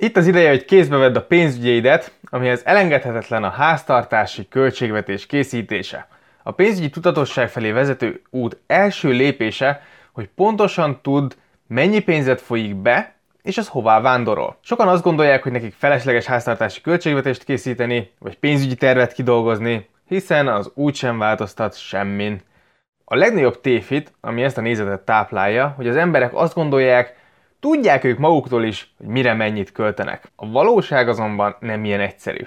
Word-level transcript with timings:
Itt 0.00 0.16
az 0.16 0.26
ideje, 0.26 0.48
hogy 0.48 0.64
kézbe 0.64 0.96
vedd 0.96 1.16
a 1.16 1.22
pénzügyeidet, 1.22 2.12
amihez 2.30 2.62
elengedhetetlen 2.64 3.44
a 3.44 3.50
háztartási 3.50 4.48
költségvetés 4.48 5.26
készítése. 5.26 6.08
A 6.42 6.50
pénzügyi 6.50 6.90
tudatosság 6.90 7.48
felé 7.48 7.70
vezető 7.70 8.22
út 8.30 8.56
első 8.66 9.10
lépése, 9.10 9.82
hogy 10.12 10.28
pontosan 10.34 10.98
tudd, 11.02 11.32
mennyi 11.66 11.98
pénzet 11.98 12.40
folyik 12.40 12.74
be, 12.74 13.14
és 13.42 13.58
az 13.58 13.68
hová 13.68 14.00
vándorol. 14.00 14.58
Sokan 14.60 14.88
azt 14.88 15.02
gondolják, 15.02 15.42
hogy 15.42 15.52
nekik 15.52 15.74
felesleges 15.78 16.24
háztartási 16.24 16.80
költségvetést 16.80 17.44
készíteni, 17.44 18.10
vagy 18.18 18.38
pénzügyi 18.38 18.74
tervet 18.74 19.12
kidolgozni, 19.12 19.88
hiszen 20.08 20.48
az 20.48 20.70
úgysem 20.74 21.18
változtat 21.18 21.78
semmin. 21.78 22.40
A 23.04 23.16
legnagyobb 23.16 23.60
tévhit, 23.60 24.12
ami 24.20 24.42
ezt 24.42 24.58
a 24.58 24.60
nézetet 24.60 25.00
táplálja, 25.00 25.72
hogy 25.76 25.88
az 25.88 25.96
emberek 25.96 26.34
azt 26.34 26.54
gondolják, 26.54 27.16
tudják 27.60 28.04
ők 28.04 28.18
maguktól 28.18 28.64
is, 28.64 28.94
hogy 28.98 29.06
mire 29.06 29.34
mennyit 29.34 29.72
költenek. 29.72 30.32
A 30.36 30.50
valóság 30.50 31.08
azonban 31.08 31.56
nem 31.60 31.84
ilyen 31.84 32.00
egyszerű. 32.00 32.46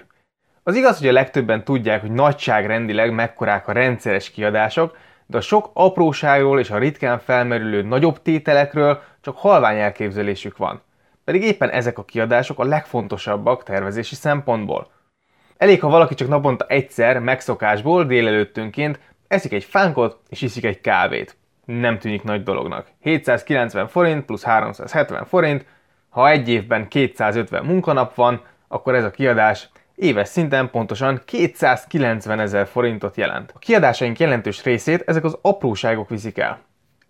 Az 0.64 0.76
igaz, 0.76 0.98
hogy 0.98 1.08
a 1.08 1.12
legtöbben 1.12 1.64
tudják, 1.64 2.02
hogy 2.02 2.12
nagyságrendileg 2.12 3.14
mekkorák 3.14 3.68
a 3.68 3.72
rendszeres 3.72 4.32
kiadások, 4.32 4.98
de 5.26 5.38
a 5.38 5.42
sok 5.42 5.70
apróságról 5.74 6.60
és 6.60 6.70
a 6.70 6.78
ritkán 6.78 7.20
felmerülő 7.20 7.82
nagyobb 7.82 8.22
tételekről 8.22 9.02
csak 9.22 9.38
halvány 9.38 9.78
elképzelésük 9.78 10.58
van. 10.58 10.82
Pedig 11.24 11.44
éppen 11.44 11.70
ezek 11.70 11.98
a 11.98 12.06
kiadások 12.06 12.60
a 12.60 12.64
legfontosabbak 12.64 13.64
tervezési 13.64 14.16
szempontból. 14.16 14.92
Elég, 15.58 15.82
ha 15.82 15.90
valaki 15.90 16.14
csak 16.14 16.28
naponta 16.28 16.66
egyszer 16.66 17.20
megszokásból 17.20 18.06
délelőttönként 18.06 19.00
eszik 19.28 19.52
egy 19.54 19.64
fánkot 19.64 20.20
és 20.30 20.42
iszik 20.42 20.66
egy 20.66 20.82
kávét. 20.82 21.38
Nem 21.66 22.00
tűnik 22.00 22.24
nagy 22.24 22.44
dolognak. 22.44 22.88
790 23.00 23.88
forint 23.88 24.26
plusz 24.26 24.44
370 24.44 25.26
forint, 25.26 25.66
ha 26.10 26.30
egy 26.30 26.50
évben 26.50 26.88
250 26.88 27.66
munkanap 27.66 28.16
van, 28.16 28.42
akkor 28.68 28.96
ez 28.96 29.04
a 29.04 29.12
kiadás 29.12 29.70
éves 29.96 30.28
szinten 30.28 30.70
pontosan 30.70 31.22
290 31.26 32.40
ezer 32.40 32.68
forintot 32.68 33.18
jelent. 33.18 33.52
A 33.56 33.60
kiadásaink 33.60 34.20
jelentős 34.20 34.64
részét 34.64 35.04
ezek 35.06 35.24
az 35.24 35.38
apróságok 35.42 36.10
viszik 36.10 36.38
el. 36.38 36.60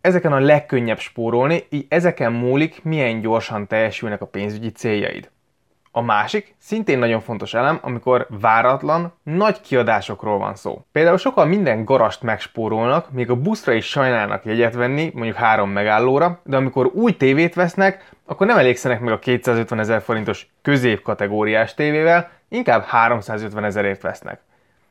Ezeken 0.02 0.32
a 0.32 0.40
legkönnyebb 0.40 1.00
spórolni, 1.00 1.64
így 1.70 1.86
ezeken 1.90 2.32
múlik, 2.32 2.84
milyen 2.84 3.22
gyorsan 3.22 3.68
teljesülnek 3.68 4.22
a 4.22 4.26
pénzügyi 4.26 4.72
céljaid. 4.72 5.30
A 5.94 6.02
másik, 6.02 6.56
szintén 6.60 7.00
nagyon 7.00 7.20
fontos 7.20 7.54
elem, 7.54 7.80
amikor 7.82 8.28
váratlan, 8.42 9.14
nagy 9.24 9.62
kiadásokról 9.62 10.38
van 10.38 10.56
szó. 10.56 10.86
Például 10.92 11.18
sokan 11.18 11.48
minden 11.48 11.86
garast 11.86 12.22
megspórolnak, 12.22 13.12
még 13.12 13.30
a 13.30 13.36
buszra 13.36 13.74
is 13.74 13.86
sajnálnak 13.86 14.46
jegyet 14.46 14.74
venni, 14.74 15.12
mondjuk 15.14 15.38
három 15.38 15.70
megállóra, 15.70 16.40
de 16.44 16.56
amikor 16.56 16.92
új 16.94 17.18
tévét 17.18 17.54
vesznek, 17.54 18.10
akkor 18.26 18.48
nem 18.48 18.58
elégszenek 18.58 19.00
meg 19.00 19.14
a 19.14 19.20
250 19.20 19.80
ezer 19.80 20.02
forintos 20.02 20.48
középkategóriás 20.62 21.74
tévével, 21.74 22.30
inkább 22.50 22.84
350 22.84 23.64
ezerért 23.64 24.02
vesznek. 24.02 24.40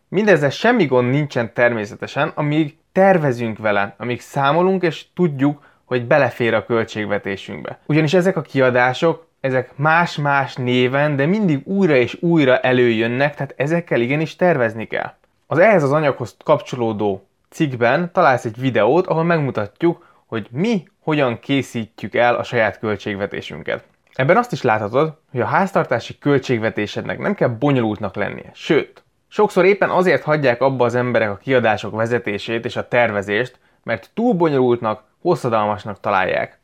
Mindezzel 0.09 0.51
semmi 0.51 0.87
gond 0.87 1.11
nincsen 1.11 1.53
természetesen, 1.53 2.33
amíg 2.35 2.79
tervezünk 2.93 3.59
vele, 3.59 3.95
amíg 3.99 4.21
számolunk 4.21 4.83
és 4.83 5.07
tudjuk, 5.15 5.63
hogy 5.85 6.07
belefér 6.07 6.55
a 6.55 6.65
költségvetésünkbe. 6.65 7.79
Ugyanis 7.87 8.15
ezek 8.15 8.37
a 8.37 8.41
kiadások 8.43 9.27
ezek 9.41 9.77
más-más 9.77 10.55
néven, 10.55 11.17
de 11.17 11.27
mindig 11.27 11.67
újra 11.67 11.97
és 11.97 12.17
újra 12.21 12.59
előjönnek, 12.59 13.35
tehát 13.35 13.55
ezekkel 13.57 14.01
igenis 14.01 14.37
tervezni 14.37 14.87
kell. 14.87 15.13
Az 15.47 15.59
ehhez 15.59 15.83
az 15.83 15.93
anyaghoz 15.93 16.37
kapcsolódó 16.45 17.27
cikkben 17.51 18.13
találsz 18.13 18.45
egy 18.45 18.61
videót, 18.61 19.07
ahol 19.07 19.25
megmutatjuk, 19.25 20.07
hogy 20.27 20.49
mi 20.51 20.89
hogyan 21.01 21.39
készítjük 21.39 22.15
el 22.15 22.35
a 22.35 22.43
saját 22.43 22.79
költségvetésünket. 22.79 23.85
Ebben 24.15 24.37
azt 24.37 24.53
is 24.53 24.63
láthatod, 24.63 25.19
hogy 25.31 25.41
a 25.41 25.47
háztartási 25.47 26.19
költségvetésednek 26.19 27.19
nem 27.19 27.35
kell 27.35 27.49
bonyolultnak 27.49 28.15
lennie, 28.15 28.51
sőt, 28.53 29.05
sokszor 29.29 29.65
éppen 29.65 29.91
azért 29.91 30.23
hagyják 30.23 30.61
abba 30.61 30.85
az 30.85 30.95
emberek 30.95 31.31
a 31.31 31.37
kiadások 31.37 31.95
vezetését 31.95 32.65
és 32.65 32.77
a 32.77 32.89
tervezést, 32.89 33.59
mert 33.83 34.11
túl 34.15 34.35
bonyolultnak, 34.35 35.05
hosszadalmasnak 35.21 36.01
találják. 36.01 36.59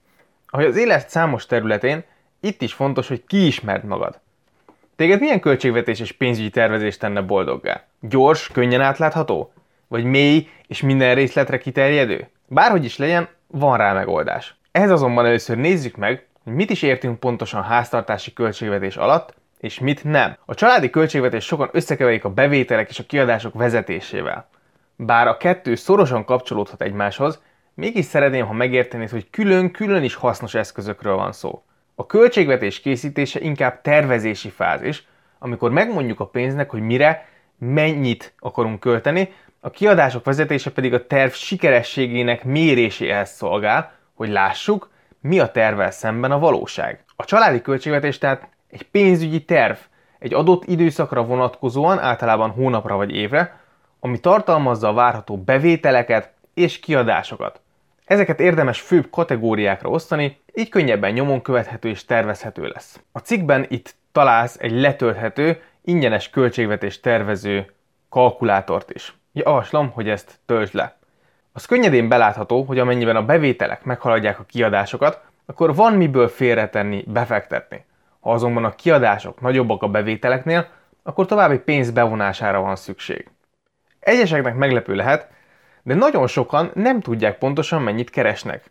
Ahogy 0.47 0.65
az 0.65 0.77
élet 0.77 1.09
számos 1.09 1.47
területén, 1.47 2.05
itt 2.47 2.63
is 2.63 2.73
fontos, 2.73 3.09
hogy 3.09 3.25
kiismerd 3.27 3.85
magad. 3.85 4.21
Téged 4.97 5.21
milyen 5.21 5.41
költségvetés 5.41 6.01
és 6.01 6.13
pénzügyi 6.13 6.51
tervezés 6.51 6.97
tenne 6.97 7.21
boldoggá? 7.21 7.85
Gyors, 8.01 8.49
könnyen 8.49 8.81
átlátható? 8.81 9.53
Vagy 9.89 10.05
mély 10.05 10.49
és 10.67 10.81
minden 10.81 11.15
részletre 11.15 11.59
kiterjedő? 11.59 12.29
Bárhogy 12.47 12.85
is 12.85 12.97
legyen, 12.97 13.29
van 13.47 13.77
rá 13.77 13.93
megoldás. 13.93 14.57
Ehhez 14.73 14.91
azonban 14.91 15.27
először 15.27 15.57
nézzük 15.57 15.97
meg, 15.97 16.27
hogy 16.45 16.53
mit 16.53 16.71
is 16.71 16.83
értünk 16.83 17.21
pontosan 17.21 17.63
háztartási 17.63 18.33
költségvetés 18.33 18.97
alatt, 18.97 19.35
és 19.59 19.79
mit 19.79 20.05
nem. 20.05 20.37
A 20.45 20.55
családi 20.55 20.91
költségvetés 20.91 21.45
sokan 21.45 21.69
összekeverik 21.73 22.25
a 22.25 22.31
bevételek 22.33 22.89
és 22.89 22.99
a 22.99 23.07
kiadások 23.07 23.55
vezetésével. 23.55 24.49
Bár 24.97 25.29
a 25.29 25.37
kettő 25.37 25.75
szorosan 25.75 26.25
kapcsolódhat 26.25 26.83
egymáshoz, 26.83 27.43
mégis 27.75 28.05
szeretném, 28.05 28.47
ha 28.47 28.53
megértenéd, 28.53 29.11
hogy 29.11 29.31
külön-külön 29.31 30.03
is 30.03 30.15
hasznos 30.15 30.55
eszközökről 30.55 31.15
van 31.15 31.33
szó. 31.33 31.63
A 31.99 32.07
költségvetés 32.07 32.81
készítése 32.81 33.41
inkább 33.41 33.81
tervezési 33.81 34.49
fázis, 34.49 35.07
amikor 35.39 35.71
megmondjuk 35.71 36.21
a 36.21 36.27
pénznek, 36.27 36.71
hogy 36.71 36.81
mire, 36.81 37.29
mennyit 37.59 38.35
akarunk 38.39 38.81
költeni, 38.81 39.33
a 39.61 39.71
kiadások 39.71 40.25
vezetése 40.25 40.71
pedig 40.71 40.95
a 40.95 41.07
terv 41.07 41.31
sikerességének 41.31 42.45
méréséhez 42.45 43.31
szolgál, 43.31 43.93
hogy 44.15 44.29
lássuk, 44.29 44.91
mi 45.21 45.39
a 45.39 45.51
tervvel 45.51 45.91
szemben 45.91 46.31
a 46.31 46.39
valóság. 46.39 47.05
A 47.17 47.25
családi 47.25 47.63
költségvetés 47.63 48.19
tehát 48.19 48.49
egy 48.71 48.83
pénzügyi 48.83 49.45
terv, 49.45 49.77
egy 50.19 50.35
adott 50.35 50.65
időszakra 50.65 51.25
vonatkozóan, 51.25 51.99
általában 51.99 52.51
hónapra 52.51 52.97
vagy 52.97 53.15
évre, 53.15 53.61
ami 54.01 54.21
tartalmazza 54.21 54.89
a 54.89 54.93
várható 54.93 55.37
bevételeket 55.37 56.33
és 56.55 56.81
kiadásokat. 56.81 57.61
Ezeket 58.07 58.41
érdemes 58.41 58.81
főbb 58.81 59.11
kategóriákra 59.11 59.89
osztani, 59.89 60.41
így 60.55 60.69
könnyebben 60.69 61.13
nyomon 61.13 61.43
követhető 61.43 61.89
és 61.89 62.05
tervezhető 62.05 62.67
lesz. 62.67 63.01
A 63.13 63.19
cikkben 63.19 63.67
itt 63.69 63.95
találsz 64.13 64.57
egy 64.61 64.73
letölthető, 64.73 65.63
ingyenes 65.85 66.31
költségvetés 66.31 67.01
tervező 67.01 67.73
kalkulátort 68.09 68.91
is. 68.91 69.15
Javaslom, 69.33 69.91
hogy 69.91 70.09
ezt 70.09 70.39
töltsd 70.47 70.75
le. 70.75 70.97
Az 71.53 71.65
könnyedén 71.65 72.09
belátható, 72.09 72.63
hogy 72.63 72.79
amennyiben 72.79 73.17
a 73.17 73.25
bevételek 73.25 73.85
meghaladják 73.85 74.39
a 74.39 74.45
kiadásokat, 74.45 75.21
akkor 75.47 75.75
van 75.75 75.93
miből 75.93 76.29
félretenni, 76.29 77.05
befektetni. 77.07 77.85
Ha 78.21 78.33
azonban 78.33 78.65
a 78.65 78.75
kiadások 78.75 79.41
nagyobbak 79.41 79.83
a 79.83 79.89
bevételeknél, 79.89 80.69
akkor 81.03 81.27
további 81.27 81.59
pénz 81.59 81.91
bevonására 81.91 82.61
van 82.61 82.77
szükség. 82.77 83.31
Egyeseknek 84.01 84.55
meglepő 84.55 84.95
lehet, 84.95 85.35
de 85.87 85.95
nagyon 85.95 86.27
sokan 86.27 86.71
nem 86.75 87.01
tudják 87.01 87.39
pontosan 87.39 87.83
mennyit 87.83 88.11
keresnek. 88.11 88.71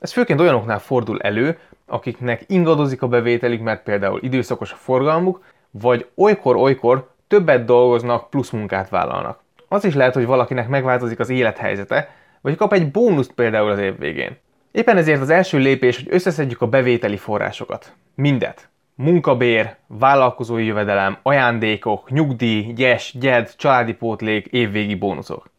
Ez 0.00 0.12
főként 0.12 0.40
olyanoknál 0.40 0.78
fordul 0.78 1.20
elő, 1.20 1.58
akiknek 1.86 2.44
ingadozik 2.46 3.02
a 3.02 3.08
bevételük, 3.08 3.60
mert 3.60 3.82
például 3.82 4.20
időszakos 4.22 4.72
a 4.72 4.76
forgalmuk, 4.76 5.44
vagy 5.70 6.06
olykor-olykor 6.14 7.10
többet 7.28 7.64
dolgoznak, 7.64 8.30
plusz 8.30 8.50
munkát 8.50 8.88
vállalnak. 8.88 9.40
Az 9.68 9.84
is 9.84 9.94
lehet, 9.94 10.14
hogy 10.14 10.26
valakinek 10.26 10.68
megváltozik 10.68 11.18
az 11.18 11.30
élethelyzete, 11.30 12.10
vagy 12.40 12.56
kap 12.56 12.72
egy 12.72 12.90
bónuszt 12.90 13.32
például 13.32 13.70
az 13.70 13.78
év 13.78 13.98
végén. 13.98 14.36
Éppen 14.72 14.96
ezért 14.96 15.20
az 15.20 15.30
első 15.30 15.58
lépés, 15.58 15.96
hogy 15.96 16.08
összeszedjük 16.10 16.60
a 16.60 16.66
bevételi 16.66 17.16
forrásokat. 17.16 17.92
Mindet. 18.14 18.68
Munkabér, 18.94 19.76
vállalkozói 19.86 20.64
jövedelem, 20.64 21.18
ajándékok, 21.22 22.10
nyugdíj, 22.10 22.72
gyes, 22.72 23.14
gyed, 23.18 23.54
családi 23.56 23.92
pótlék, 23.92 24.46
évvégi 24.46 24.94
bónuszok. 24.94 25.52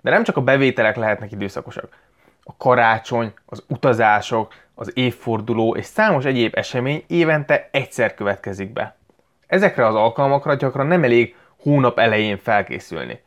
De 0.00 0.10
nem 0.10 0.22
csak 0.22 0.36
a 0.36 0.40
bevételek 0.40 0.96
lehetnek 0.96 1.32
időszakosak. 1.32 1.98
A 2.42 2.56
karácsony, 2.56 3.32
az 3.46 3.64
utazások, 3.68 4.54
az 4.74 4.90
évforduló 4.94 5.76
és 5.76 5.84
számos 5.84 6.24
egyéb 6.24 6.56
esemény 6.56 7.04
évente 7.06 7.68
egyszer 7.72 8.14
következik 8.14 8.72
be. 8.72 8.96
Ezekre 9.46 9.86
az 9.86 9.94
alkalmakra 9.94 10.54
gyakran 10.54 10.86
nem 10.86 11.04
elég 11.04 11.36
hónap 11.62 11.98
elején 11.98 12.38
felkészülni. 12.38 13.20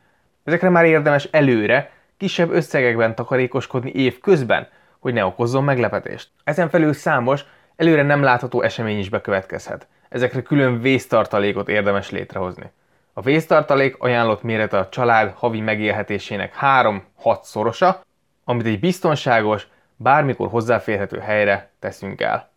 Ezekre 0.44 0.68
már 0.68 0.84
érdemes 0.84 1.24
előre, 1.24 1.90
kisebb 2.16 2.50
összegekben 2.50 3.14
takarékoskodni 3.14 3.90
év 3.90 4.18
közben, 4.18 4.68
hogy 4.98 5.12
ne 5.12 5.24
okozzon 5.24 5.64
meglepetést. 5.64 6.28
Ezen 6.44 6.68
felül 6.68 6.92
számos, 6.92 7.44
előre 7.76 8.02
nem 8.02 8.22
látható 8.22 8.62
esemény 8.62 8.98
is 8.98 9.08
bekövetkezhet. 9.08 9.86
Ezekre 10.08 10.42
külön 10.42 10.80
vésztartalékot 10.80 11.68
érdemes 11.68 12.10
létrehozni. 12.10 12.72
A 13.16 13.20
vésztartalék 13.20 13.96
ajánlott 13.98 14.42
mérete 14.42 14.78
a 14.78 14.88
család 14.88 15.32
havi 15.36 15.60
megélhetésének 15.60 16.56
3-6 16.60 17.42
szorosa, 17.42 18.00
amit 18.44 18.66
egy 18.66 18.80
biztonságos, 18.80 19.66
bármikor 19.96 20.48
hozzáférhető 20.48 21.18
helyre 21.18 21.72
teszünk 21.78 22.20
el. 22.20 22.50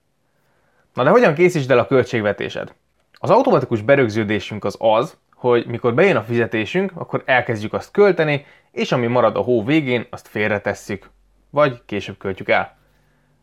Na 0.94 1.04
de 1.04 1.10
hogyan 1.10 1.34
készítsd 1.34 1.72
el 1.72 1.80
a 1.80 1.88
költségvetésed? 1.88 2.74
Az 3.14 3.30
automatikus 3.30 3.82
berögződésünk 3.82 4.66
az 4.66 4.76
az, 4.80 5.18
hogy 5.34 5.66
mikor 5.66 5.94
bejön 5.94 6.16
a 6.16 6.24
fizetésünk, 6.24 6.92
akkor 6.96 7.24
elkezdjük 7.26 7.74
azt 7.74 7.92
költeni, 7.92 8.46
és 8.72 8.92
ami 8.92 9.08
marad 9.08 9.36
a 9.36 9.42
hó 9.42 9.64
végén, 9.64 10.06
azt 10.10 10.28
félretesszük, 10.28 11.10
vagy 11.50 11.82
később 11.86 12.18
költjük 12.18 12.50
el. 12.50 12.78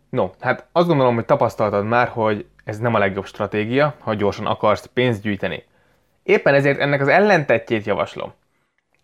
No, 0.08 0.30
hát 0.40 0.66
azt 0.72 0.86
gondolom, 0.86 1.14
hogy 1.14 1.24
tapasztaltad 1.24 1.84
már, 1.84 2.08
hogy 2.08 2.46
ez 2.64 2.78
nem 2.78 2.94
a 2.94 2.98
legjobb 2.98 3.26
stratégia, 3.26 3.94
ha 3.98 4.14
gyorsan 4.14 4.46
akarsz 4.46 4.90
pénzt 4.94 5.22
gyűjteni. 5.22 5.64
Éppen 6.24 6.54
ezért 6.54 6.78
ennek 6.80 7.00
az 7.00 7.08
ellentetjét 7.08 7.86
javaslom. 7.86 8.32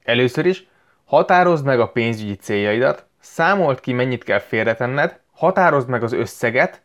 Először 0.04 0.46
is 0.46 0.66
határozd 1.04 1.64
meg 1.64 1.80
a 1.80 1.88
pénzügyi 1.88 2.34
céljaidat, 2.34 3.06
számold 3.20 3.80
ki, 3.80 3.92
mennyit 3.92 4.24
kell 4.24 4.38
félretenned, 4.38 5.20
határozd 5.32 5.88
meg 5.88 6.02
az 6.02 6.12
összeget, 6.12 6.82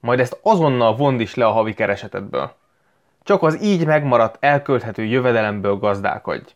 majd 0.00 0.20
ezt 0.20 0.38
azonnal 0.42 0.96
vond 0.96 1.20
is 1.20 1.34
le 1.34 1.46
a 1.46 1.50
havi 1.50 1.74
keresetedből. 1.74 2.54
Csak 3.22 3.42
az 3.42 3.62
így 3.62 3.86
megmaradt 3.86 4.36
elkölthető 4.40 5.04
jövedelemből 5.04 5.76
gazdálkodj. 5.76 6.54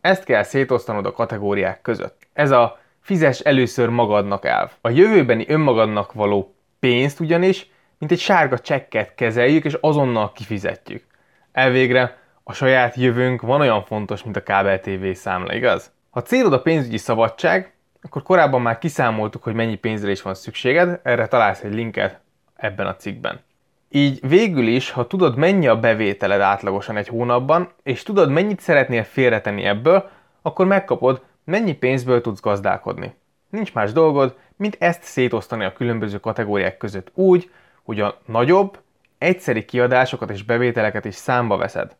Ezt 0.00 0.24
kell 0.24 0.42
szétosztanod 0.42 1.06
a 1.06 1.12
kategóriák 1.12 1.80
között. 1.80 2.26
Ez 2.32 2.50
a 2.50 2.78
fizes 3.00 3.40
először 3.40 3.88
magadnak 3.88 4.44
elv. 4.44 4.70
A 4.80 4.90
jövőbeni 4.90 5.44
önmagadnak 5.48 6.12
való 6.12 6.54
pénzt 6.80 7.20
ugyanis, 7.20 7.70
mint 7.98 8.12
egy 8.12 8.18
sárga 8.18 8.58
csekket 8.58 9.14
kezeljük, 9.14 9.64
és 9.64 9.76
azonnal 9.80 10.32
kifizetjük. 10.32 11.04
Elvégre 11.52 12.19
a 12.44 12.52
saját 12.52 12.94
jövőnk 12.94 13.40
van 13.40 13.60
olyan 13.60 13.84
fontos, 13.84 14.22
mint 14.22 14.36
a 14.36 14.42
kábel 14.42 14.80
TV 14.80 15.10
számla, 15.12 15.54
igaz? 15.54 15.92
Ha 16.10 16.22
célod 16.22 16.52
a 16.52 16.62
pénzügyi 16.62 16.96
szabadság, 16.96 17.72
akkor 18.02 18.22
korábban 18.22 18.62
már 18.62 18.78
kiszámoltuk, 18.78 19.42
hogy 19.42 19.54
mennyi 19.54 19.76
pénzre 19.76 20.10
is 20.10 20.22
van 20.22 20.34
szükséged, 20.34 21.00
erre 21.02 21.26
találsz 21.26 21.62
egy 21.62 21.74
linket 21.74 22.20
ebben 22.56 22.86
a 22.86 22.96
cikkben. 22.96 23.40
Így 23.88 24.28
végül 24.28 24.66
is, 24.66 24.90
ha 24.90 25.06
tudod 25.06 25.36
mennyi 25.36 25.66
a 25.66 25.80
bevételed 25.80 26.40
átlagosan 26.40 26.96
egy 26.96 27.08
hónapban, 27.08 27.70
és 27.82 28.02
tudod 28.02 28.30
mennyit 28.30 28.60
szeretnél 28.60 29.04
félretenni 29.04 29.64
ebből, 29.64 30.10
akkor 30.42 30.66
megkapod, 30.66 31.22
mennyi 31.44 31.72
pénzből 31.72 32.20
tudsz 32.20 32.40
gazdálkodni. 32.40 33.14
Nincs 33.50 33.74
más 33.74 33.92
dolgod, 33.92 34.36
mint 34.56 34.76
ezt 34.78 35.02
szétosztani 35.02 35.64
a 35.64 35.72
különböző 35.72 36.20
kategóriák 36.20 36.76
között 36.76 37.10
úgy, 37.14 37.50
hogy 37.82 38.00
a 38.00 38.18
nagyobb, 38.26 38.78
egyszeri 39.18 39.64
kiadásokat 39.64 40.30
és 40.30 40.42
bevételeket 40.42 41.04
is 41.04 41.14
számba 41.14 41.56
veszed. 41.56 41.96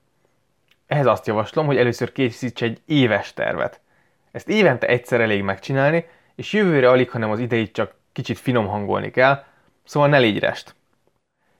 Ehhez 0.90 1.06
azt 1.06 1.26
javaslom, 1.26 1.66
hogy 1.66 1.76
először 1.76 2.12
készíts 2.12 2.62
egy 2.62 2.80
éves 2.86 3.34
tervet. 3.34 3.80
Ezt 4.32 4.48
évente 4.48 4.86
egyszer 4.86 5.20
elég 5.20 5.42
megcsinálni, 5.42 6.06
és 6.34 6.52
jövőre 6.52 6.90
alig, 6.90 7.10
hanem 7.10 7.30
az 7.30 7.38
idejét 7.38 7.72
csak 7.72 7.94
kicsit 8.12 8.38
finom 8.38 8.66
hangolni 8.66 9.10
kell, 9.10 9.44
szóval 9.84 10.08
ne 10.08 10.18
légy 10.18 10.38
rest. 10.38 10.74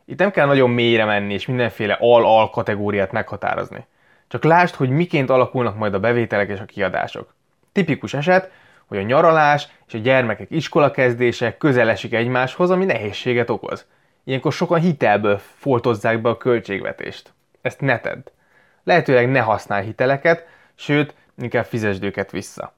Itt 0.05 0.19
nem 0.19 0.31
kell 0.31 0.47
nagyon 0.47 0.71
mélyre 0.71 1.05
menni 1.05 1.33
és 1.33 1.47
mindenféle 1.47 1.97
al-al 2.01 2.51
kategóriát 2.51 3.13
meghatározni. 3.13 3.87
Csak 4.29 4.45
lásd, 4.45 4.75
hogy 4.75 4.91
miként 4.91 5.31
alakulnak 5.31 5.77
majd 5.77 5.95
a 5.95 6.01
bevételek 6.01 6.49
és 6.49 6.61
a 6.61 6.65
kiadások. 6.65 7.35
Tipikus 7.73 8.15
eset, 8.15 8.51
hogy 8.87 8.99
a 8.99 9.03
nyaralás 9.03 9.69
és 9.87 9.95
a 9.95 9.99
gyermekek 9.99 10.51
iskola 10.51 10.91
kezdése 10.91 11.57
közel 11.57 11.91
esik 11.91 12.13
egymáshoz, 12.13 12.71
ami 12.71 12.85
nehézséget 12.85 13.51
okoz. 13.51 13.87
Ilyenkor 14.25 14.53
sokan 14.53 14.81
hitelből 14.81 15.39
foltozzák 15.39 16.21
be 16.21 16.29
a 16.29 16.37
költségvetést. 16.37 17.33
Ezt 17.63 17.81
ne 17.81 17.99
tedd. 17.99 18.31
Lehetőleg 18.85 19.31
ne 19.31 19.41
használj 19.41 19.85
hiteleket, 19.85 20.47
sőt, 20.75 21.15
inkább 21.39 21.65
fizesd 21.65 22.05
őket 22.05 22.31
vissza. 22.31 22.73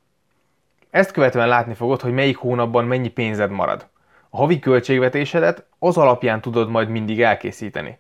Ezt 0.91 1.11
követően 1.11 1.49
látni 1.49 1.75
fogod, 1.75 2.01
hogy 2.01 2.13
melyik 2.13 2.37
hónapban 2.37 2.85
mennyi 2.85 3.09
pénzed 3.09 3.51
marad. 3.51 3.87
A 4.31 4.37
havi 4.37 4.59
költségvetésedet 4.59 5.65
az 5.79 5.97
alapján 5.97 6.41
tudod 6.41 6.69
majd 6.69 6.89
mindig 6.89 7.23
elkészíteni. 7.23 7.99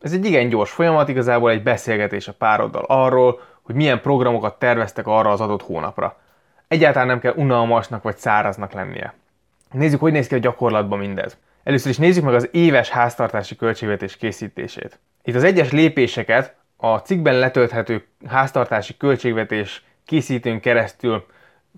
Ez 0.00 0.12
egy 0.12 0.24
igen 0.24 0.48
gyors 0.48 0.70
folyamat, 0.70 1.08
igazából 1.08 1.50
egy 1.50 1.62
beszélgetés 1.62 2.28
a 2.28 2.32
pároddal 2.32 2.84
arról, 2.86 3.40
hogy 3.62 3.74
milyen 3.74 4.00
programokat 4.00 4.58
terveztek 4.58 5.06
arra 5.06 5.30
az 5.30 5.40
adott 5.40 5.62
hónapra. 5.62 6.20
Egyáltalán 6.68 7.06
nem 7.06 7.20
kell 7.20 7.34
unalmasnak 7.36 8.02
vagy 8.02 8.16
száraznak 8.16 8.72
lennie. 8.72 9.14
Nézzük, 9.70 10.00
hogy 10.00 10.12
néz 10.12 10.26
ki 10.26 10.34
a 10.34 10.38
gyakorlatban 10.38 10.98
mindez. 10.98 11.36
Először 11.64 11.90
is 11.90 11.98
nézzük 11.98 12.24
meg 12.24 12.34
az 12.34 12.48
éves 12.52 12.88
háztartási 12.88 13.56
költségvetés 13.56 14.16
készítését. 14.16 14.98
Itt 15.22 15.34
az 15.34 15.44
egyes 15.44 15.70
lépéseket 15.70 16.54
a 16.84 16.98
cikkben 16.98 17.38
letölthető 17.38 18.06
háztartási 18.26 18.96
költségvetés 18.96 19.84
készítőn 20.06 20.60
keresztül 20.60 21.26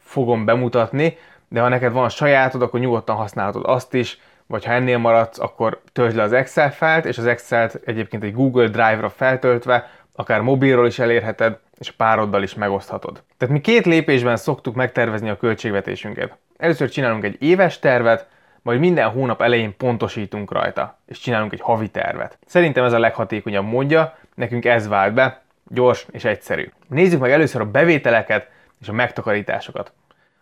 fogom 0.01 0.45
bemutatni, 0.45 1.17
de 1.49 1.61
ha 1.61 1.69
neked 1.69 1.93
van 1.93 2.09
sajátod, 2.09 2.63
akkor 2.63 2.81
nyugodtan 2.81 3.17
használhatod 3.17 3.65
azt 3.67 3.95
is, 3.95 4.19
vagy 4.47 4.65
ha 4.65 4.73
ennél 4.73 4.99
maradsz, 4.99 5.39
akkor 5.39 5.81
töltsd 5.93 6.17
le 6.17 6.23
az 6.23 6.33
Excel 6.33 6.73
fájlt, 6.73 7.05
és 7.05 7.19
az 7.19 7.27
Excel-t 7.27 7.81
egyébként 7.85 8.23
egy 8.23 8.33
Google 8.33 8.69
Drive-ra 8.69 9.09
feltöltve, 9.09 9.91
akár 10.15 10.41
mobilról 10.41 10.87
is 10.87 10.99
elérheted, 10.99 11.59
és 11.79 11.89
a 11.89 11.95
pároddal 11.97 12.43
is 12.43 12.55
megoszthatod. 12.55 13.23
Tehát 13.37 13.55
mi 13.55 13.61
két 13.61 13.87
lépésben 13.87 14.37
szoktuk 14.37 14.75
megtervezni 14.75 15.29
a 15.29 15.37
költségvetésünket. 15.37 16.37
Először 16.57 16.89
csinálunk 16.89 17.25
egy 17.25 17.37
éves 17.43 17.79
tervet, 17.79 18.29
majd 18.63 18.81
minden 18.81 19.09
hónap 19.09 19.43
elején 19.43 19.77
pontosítunk 19.77 20.53
rajta, 20.53 20.99
és 21.07 21.19
csinálunk 21.19 21.53
egy 21.53 21.61
havi 21.61 21.89
tervet. 21.89 22.39
Szerintem 22.47 22.85
ez 22.85 22.93
a 22.93 22.99
leghatékonyabb 22.99 23.67
módja, 23.67 24.17
nekünk 24.35 24.65
ez 24.65 24.89
vált 24.89 25.15
be, 25.15 25.43
gyors 25.69 26.07
és 26.11 26.25
egyszerű. 26.25 26.71
Nézzük 26.89 27.21
meg 27.21 27.31
először 27.31 27.61
a 27.61 27.71
bevételeket 27.71 28.49
és 28.81 28.89
a 28.89 28.93
megtakarításokat. 28.93 29.93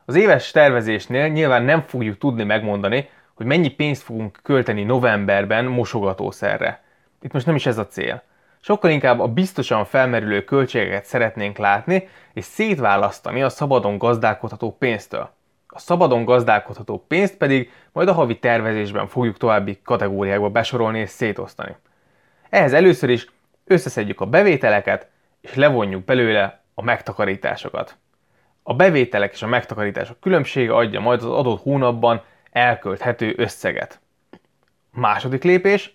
Az 0.05 0.15
éves 0.15 0.51
tervezésnél 0.51 1.29
nyilván 1.29 1.63
nem 1.63 1.81
fogjuk 1.81 2.19
tudni 2.19 2.45
megmondani, 2.45 3.09
hogy 3.35 3.47
mennyi 3.47 3.69
pénzt 3.69 4.03
fogunk 4.03 4.39
költeni 4.43 4.83
novemberben 4.83 5.65
mosogatószerre. 5.65 6.83
Itt 7.23 7.33
most 7.33 7.47
nem 7.47 7.55
is 7.55 7.67
ez 7.67 7.79
a 7.79 7.87
cél. 7.87 8.23
Sokkal 8.61 8.91
inkább 8.91 9.21
a 9.21 9.29
biztosan 9.29 9.85
felmerülő 9.85 10.45
költségeket 10.45 11.05
szeretnénk 11.05 11.59
látni, 11.59 12.09
és 12.33 12.45
szétválasztani 12.45 13.43
a 13.43 13.49
szabadon 13.49 13.99
gazdálkodható 13.99 14.77
pénztől. 14.79 15.31
A 15.67 15.79
szabadon 15.79 16.25
gazdálkodható 16.25 17.05
pénzt 17.09 17.37
pedig 17.37 17.71
majd 17.93 18.09
a 18.09 18.13
havi 18.13 18.39
tervezésben 18.39 19.07
fogjuk 19.07 19.37
további 19.37 19.81
kategóriákba 19.85 20.49
besorolni 20.49 20.99
és 20.99 21.11
szétosztani. 21.11 21.77
Ehhez 22.51 22.73
először 22.73 23.11
is 23.11 23.27
összeszedjük 23.73 24.21
a 24.21 24.27
bevételeket, 24.27 25.09
és 25.41 25.55
levonjuk 25.55 26.05
belőle 26.05 26.63
a 26.75 26.83
megtakarításokat. 26.83 27.97
A 28.63 28.75
bevételek 28.75 29.33
és 29.33 29.43
a 29.43 29.47
megtakarítások 29.47 30.21
különbsége 30.21 30.75
adja 30.75 31.01
majd 31.01 31.23
az 31.23 31.31
adott 31.31 31.63
hónapban 31.63 32.23
elkölthető 32.51 33.35
összeget. 33.37 34.01
Második 34.91 35.43
lépés 35.43 35.95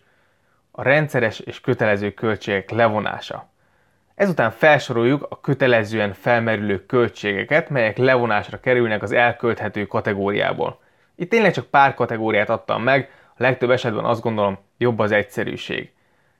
a 0.71 0.81
rendszeres 0.81 1.39
és 1.39 1.61
kötelező 1.61 2.13
költségek 2.13 2.69
levonása. 2.69 3.49
Ezután 4.15 4.51
felsoroljuk 4.51 5.25
a 5.29 5.39
kötelezően 5.39 6.13
felmerülő 6.13 6.85
költségeket, 6.85 7.69
melyek 7.69 7.97
levonásra 7.97 8.59
kerülnek 8.59 9.03
az 9.03 9.11
elkölthető 9.11 9.85
kategóriából. 9.85 10.79
Itt 11.15 11.29
tényleg 11.29 11.53
csak 11.53 11.65
pár 11.65 11.93
kategóriát 11.93 12.49
adtam 12.49 12.83
meg, 12.83 13.11
a 13.35 13.43
legtöbb 13.43 13.69
esetben 13.69 14.05
azt 14.05 14.21
gondolom 14.21 14.57
jobb 14.77 14.99
az 14.99 15.11
egyszerűség. 15.11 15.91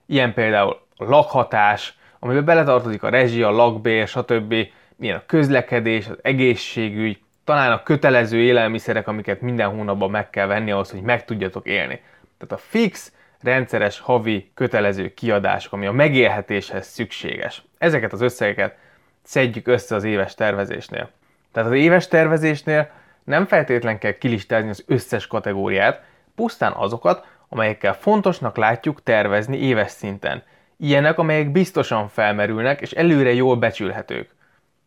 Ilyen 0.07 0.33
például 0.33 0.79
a 0.95 1.03
lakhatás, 1.03 1.97
amiben 2.19 2.45
beletartozik 2.45 3.03
a 3.03 3.09
rezsi, 3.09 3.43
a 3.43 3.51
lakbér, 3.51 4.07
stb., 4.07 4.55
milyen 4.95 5.17
a 5.17 5.25
közlekedés, 5.25 6.07
az 6.07 6.17
egészségügy, 6.21 7.19
talán 7.43 7.71
a 7.71 7.83
kötelező 7.83 8.37
élelmiszerek, 8.37 9.07
amiket 9.07 9.41
minden 9.41 9.69
hónapban 9.69 10.09
meg 10.09 10.29
kell 10.29 10.47
venni 10.47 10.71
ahhoz, 10.71 10.91
hogy 10.91 11.01
meg 11.01 11.25
tudjatok 11.25 11.67
élni. 11.67 12.01
Tehát 12.37 12.63
a 12.63 12.67
fix, 12.67 13.11
rendszeres 13.41 13.99
havi 13.99 14.51
kötelező 14.53 15.13
kiadások, 15.13 15.73
ami 15.73 15.85
a 15.85 15.91
megélhetéshez 15.91 16.87
szükséges. 16.87 17.63
Ezeket 17.77 18.13
az 18.13 18.21
összegeket 18.21 18.77
szedjük 19.23 19.67
össze 19.67 19.95
az 19.95 20.03
éves 20.03 20.35
tervezésnél. 20.35 21.09
Tehát 21.51 21.69
az 21.69 21.75
éves 21.75 22.07
tervezésnél 22.07 22.89
nem 23.23 23.45
feltétlen 23.45 23.99
kell 23.99 24.17
kilistázni 24.17 24.69
az 24.69 24.83
összes 24.87 25.27
kategóriát, 25.27 26.03
pusztán 26.35 26.71
azokat, 26.71 27.25
amelyekkel 27.49 27.93
fontosnak 27.93 28.57
látjuk 28.57 29.03
tervezni 29.03 29.57
éves 29.57 29.91
szinten. 29.91 30.43
Ilyenek, 30.77 31.17
amelyek 31.17 31.51
biztosan 31.51 32.07
felmerülnek 32.07 32.81
és 32.81 32.91
előre 32.91 33.33
jól 33.33 33.55
becsülhetők. 33.55 34.35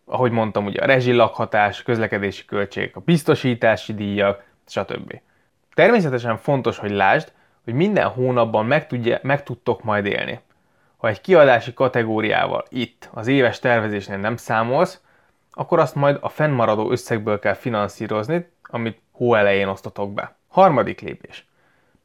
Ahogy 0.05 0.31
mondtam, 0.31 0.67
ugye 0.67 0.83
a 0.83 0.87
rezsi 0.87 1.13
lakhatás, 1.13 1.83
közlekedési 1.83 2.45
költség, 2.45 2.91
a 2.95 3.01
biztosítási 3.01 3.95
díjak, 3.95 4.45
stb. 4.67 5.21
Természetesen 5.75 6.37
fontos, 6.37 6.79
hogy 6.79 6.91
lásd, 6.91 7.33
hogy 7.65 7.75
minden 7.75 8.09
hónapban 8.09 8.67
meg, 8.67 8.87
tudja, 8.87 9.19
meg 9.23 9.43
tudtok 9.43 9.83
majd 9.83 10.07
élni. 10.07 10.41
Ha 10.97 11.09
egy 11.09 11.21
kiadási 11.21 11.75
kategóriával 11.75 12.65
itt 12.69 13.09
az 13.13 13.27
éves 13.27 13.59
tervezésnél 13.59 14.19
nem 14.19 14.37
számolsz, 14.37 15.01
akkor 15.51 15.79
azt 15.79 15.95
majd 15.95 16.19
a 16.21 16.29
fennmaradó 16.29 16.91
összegből 16.91 17.39
kell 17.39 17.55
finanszírozni, 17.55 18.51
amit 18.63 19.01
hó 19.13 19.35
elején 19.35 19.69
osztotok 19.69 20.15
be. 20.15 20.37
Harmadik 20.49 21.01
lépés. 21.01 21.50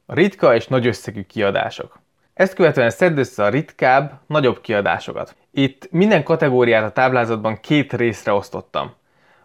A 0.06 0.14
ritka 0.14 0.54
és 0.54 0.66
nagy 0.66 0.86
összegű 0.86 1.22
kiadások. 1.22 1.98
Ezt 2.34 2.54
követően 2.54 2.90
szedd 2.90 3.18
össze 3.18 3.44
a 3.44 3.48
ritkább, 3.48 4.20
nagyobb 4.26 4.60
kiadásokat. 4.60 5.36
Itt 5.50 5.88
minden 5.90 6.22
kategóriát 6.22 6.84
a 6.84 6.92
táblázatban 6.92 7.60
két 7.60 7.92
részre 7.92 8.32
osztottam. 8.32 8.94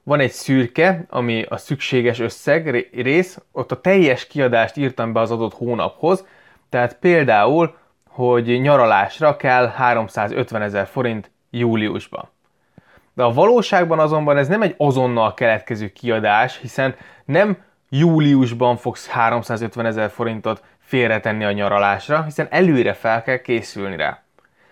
Van 0.04 0.20
egy 0.20 0.32
szürke, 0.32 1.06
ami 1.10 1.46
a 1.50 1.58
szükséges 1.58 2.20
összeg 2.20 2.90
rész, 2.94 3.38
ott 3.52 3.72
a 3.72 3.82
teljes 3.82 4.28
kiadást 4.28 4.78
írtam 4.78 5.14
be 5.14 5.20
az 5.20 5.32
adott 5.32 5.54
hónaphoz, 5.54 6.26
tehát 6.70 7.00
például, 7.00 7.78
hogy 8.08 8.62
nyaralásra 8.62 9.36
kell 9.36 9.68
350 9.68 10.62
ezer 10.62 10.88
forint 10.88 11.32
júliusban. 11.50 12.30
De 13.14 13.24
a 13.24 13.34
valóságban 13.34 14.00
azonban 14.00 14.38
ez 14.38 14.48
nem 14.48 14.62
egy 14.62 14.76
azonnal 14.78 15.34
keletkező 15.34 15.88
kiadás, 15.88 16.58
hiszen 16.58 16.96
nem 17.26 17.58
júliusban 17.94 18.78
fogsz 18.78 19.08
350 19.08 19.86
ezer 19.86 20.10
forintot 20.10 20.64
félretenni 20.80 21.44
a 21.44 21.52
nyaralásra, 21.52 22.24
hiszen 22.24 22.48
előre 22.50 22.94
fel 22.94 23.22
kell 23.22 23.38
készülni 23.38 23.96
rá. 23.96 24.22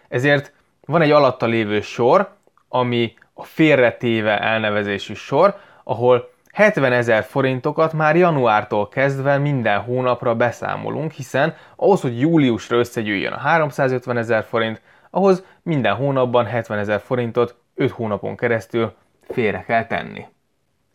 Ezért 0.08 0.54
van 0.86 1.02
egy 1.02 1.12
alatta 1.12 1.46
lévő 1.46 1.82
sor, 1.82 2.30
ami 2.70 3.14
a 3.34 3.44
félretéve 3.44 4.40
elnevezésű 4.40 5.14
sor, 5.14 5.56
ahol 5.84 6.30
70 6.54 6.92
ezer 6.92 7.24
forintokat 7.24 7.94
már 7.94 8.16
januártól 8.16 8.88
kezdve 8.88 9.38
minden 9.38 9.80
hónapra 9.80 10.36
beszámolunk, 10.36 11.12
hiszen 11.12 11.56
ahhoz, 11.76 12.02
hogy 12.02 12.20
júliusra 12.20 12.78
összegyűjjön 12.78 13.34
a 13.34 13.38
350 13.38 14.18
ezer 14.18 14.44
forint, 14.44 14.82
ahhoz 15.10 15.44
minden 15.64 15.96
hónapban 15.96 16.46
70 16.46 16.78
ezer 16.78 17.02
forintot 17.02 17.56
5 17.76 17.92
hónapon 17.92 18.36
keresztül 18.36 18.94
félre 19.30 19.64
kell 19.68 19.86
tenni. 19.86 20.26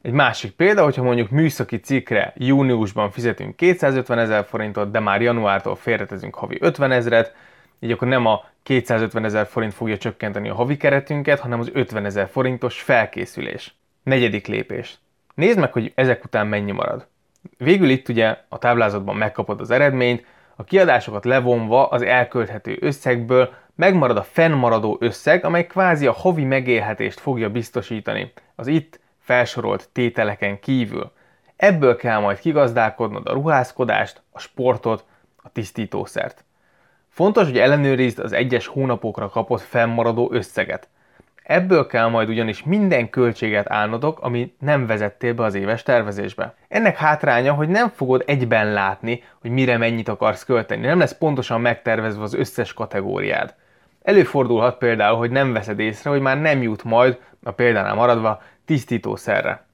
Egy 0.04 0.12
másik 0.12 0.52
példa, 0.52 0.82
hogyha 0.82 1.02
mondjuk 1.02 1.30
műszaki 1.30 1.80
cikkre 1.80 2.32
júniusban 2.36 3.10
fizetünk 3.10 3.56
250 3.56 4.18
ezer 4.18 4.44
forintot, 4.44 4.90
de 4.90 5.00
már 5.00 5.22
januártól 5.22 5.76
félretezünk 5.76 6.34
havi 6.34 6.58
50 6.60 6.90
ezeret, 6.90 7.34
így 7.80 7.90
akkor 7.90 8.08
nem 8.08 8.26
a 8.26 8.44
250 8.62 9.24
ezer 9.24 9.46
forint 9.46 9.74
fogja 9.74 9.98
csökkenteni 9.98 10.48
a 10.48 10.54
havi 10.54 10.76
keretünket, 10.76 11.40
hanem 11.40 11.60
az 11.60 11.70
50 11.72 12.04
ezer 12.04 12.28
forintos 12.28 12.82
felkészülés. 12.82 13.74
Negyedik 14.02 14.46
lépés. 14.46 14.98
Nézd 15.34 15.58
meg, 15.58 15.72
hogy 15.72 15.92
ezek 15.94 16.24
után 16.24 16.46
mennyi 16.46 16.72
marad. 16.72 17.06
Végül 17.58 17.88
itt 17.88 18.08
ugye 18.08 18.36
a 18.48 18.58
táblázatban 18.58 19.16
megkapod 19.16 19.60
az 19.60 19.70
eredményt, 19.70 20.24
a 20.56 20.64
kiadásokat 20.64 21.24
levonva 21.24 21.86
az 21.86 22.02
elkölthető 22.02 22.76
összegből 22.80 23.52
megmarad 23.76 24.16
a 24.16 24.22
fennmaradó 24.22 24.96
összeg, 25.00 25.44
amely 25.44 25.66
kvázi 25.66 26.06
a 26.06 26.12
havi 26.12 26.44
megélhetést 26.44 27.20
fogja 27.20 27.50
biztosítani 27.50 28.32
az 28.54 28.66
itt 28.66 29.02
felsorolt 29.24 29.88
tételeken 29.92 30.60
kívül. 30.60 31.12
Ebből 31.56 31.96
kell 31.96 32.20
majd 32.20 32.38
kigazdálkodnod 32.38 33.28
a 33.28 33.32
ruházkodást, 33.32 34.22
a 34.32 34.38
sportot, 34.38 35.04
a 35.36 35.48
tisztítószert. 35.48 36.44
Fontos, 37.08 37.44
hogy 37.44 37.58
ellenőrizd 37.58 38.18
az 38.18 38.32
egyes 38.32 38.66
hónapokra 38.66 39.28
kapott 39.28 39.60
fennmaradó 39.60 40.28
összeget. 40.32 40.88
Ebből 41.42 41.86
kell 41.86 42.08
majd 42.08 42.28
ugyanis 42.28 42.62
minden 42.62 43.10
költséget 43.10 43.70
állnodok, 43.70 44.20
ami 44.20 44.54
nem 44.58 44.86
vezettél 44.86 45.34
be 45.34 45.44
az 45.44 45.54
éves 45.54 45.82
tervezésbe. 45.82 46.54
Ennek 46.68 46.96
hátránya, 46.96 47.52
hogy 47.52 47.68
nem 47.68 47.88
fogod 47.88 48.22
egyben 48.26 48.72
látni, 48.72 49.22
hogy 49.40 49.50
mire 49.50 49.76
mennyit 49.76 50.08
akarsz 50.08 50.44
költeni. 50.44 50.86
Nem 50.86 50.98
lesz 50.98 51.18
pontosan 51.18 51.60
megtervezve 51.60 52.22
az 52.22 52.34
összes 52.34 52.72
kategóriád. 52.72 53.54
Előfordulhat 54.02 54.78
például, 54.78 55.16
hogy 55.16 55.30
nem 55.30 55.52
veszed 55.52 55.78
észre, 55.78 56.10
hogy 56.10 56.20
már 56.20 56.40
nem 56.40 56.62
jut 56.62 56.84
majd, 56.84 57.18
a 57.42 57.50
példánál 57.50 57.94
maradva, 57.94 58.42
tisztítószerre. 58.64 59.66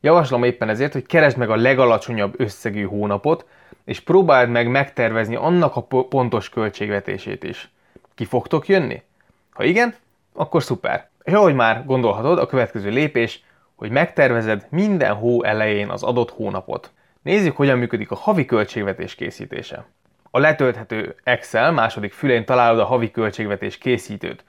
Javaslom 0.00 0.42
éppen 0.42 0.68
ezért, 0.68 0.92
hogy 0.92 1.06
keresd 1.06 1.36
meg 1.36 1.50
a 1.50 1.56
legalacsonyabb 1.56 2.40
összegű 2.40 2.82
hónapot, 2.82 3.46
és 3.84 4.00
próbáld 4.00 4.50
meg 4.50 4.68
megtervezni 4.70 5.36
annak 5.36 5.76
a 5.76 5.82
pontos 6.02 6.48
költségvetését 6.48 7.44
is. 7.44 7.70
Ki 8.14 8.24
fogtok 8.24 8.68
jönni? 8.68 9.02
Ha 9.50 9.64
igen, 9.64 9.94
akkor 10.32 10.62
szuper. 10.62 11.08
És 11.22 11.32
ahogy 11.32 11.54
már 11.54 11.84
gondolhatod, 11.84 12.38
a 12.38 12.46
következő 12.46 12.90
lépés, 12.90 13.44
hogy 13.74 13.90
megtervezed 13.90 14.66
minden 14.70 15.14
hó 15.14 15.42
elején 15.44 15.88
az 15.88 16.02
adott 16.02 16.30
hónapot. 16.30 16.92
Nézzük, 17.22 17.56
hogyan 17.56 17.78
működik 17.78 18.10
a 18.10 18.14
havi 18.14 18.44
költségvetés 18.44 19.14
készítése. 19.14 19.86
A 20.30 20.38
letölthető 20.38 21.14
Excel 21.24 21.72
második 21.72 22.12
fülén 22.12 22.44
találod 22.44 22.78
a 22.78 22.84
havi 22.84 23.10
költségvetés 23.10 23.78
készítőt. 23.78 24.44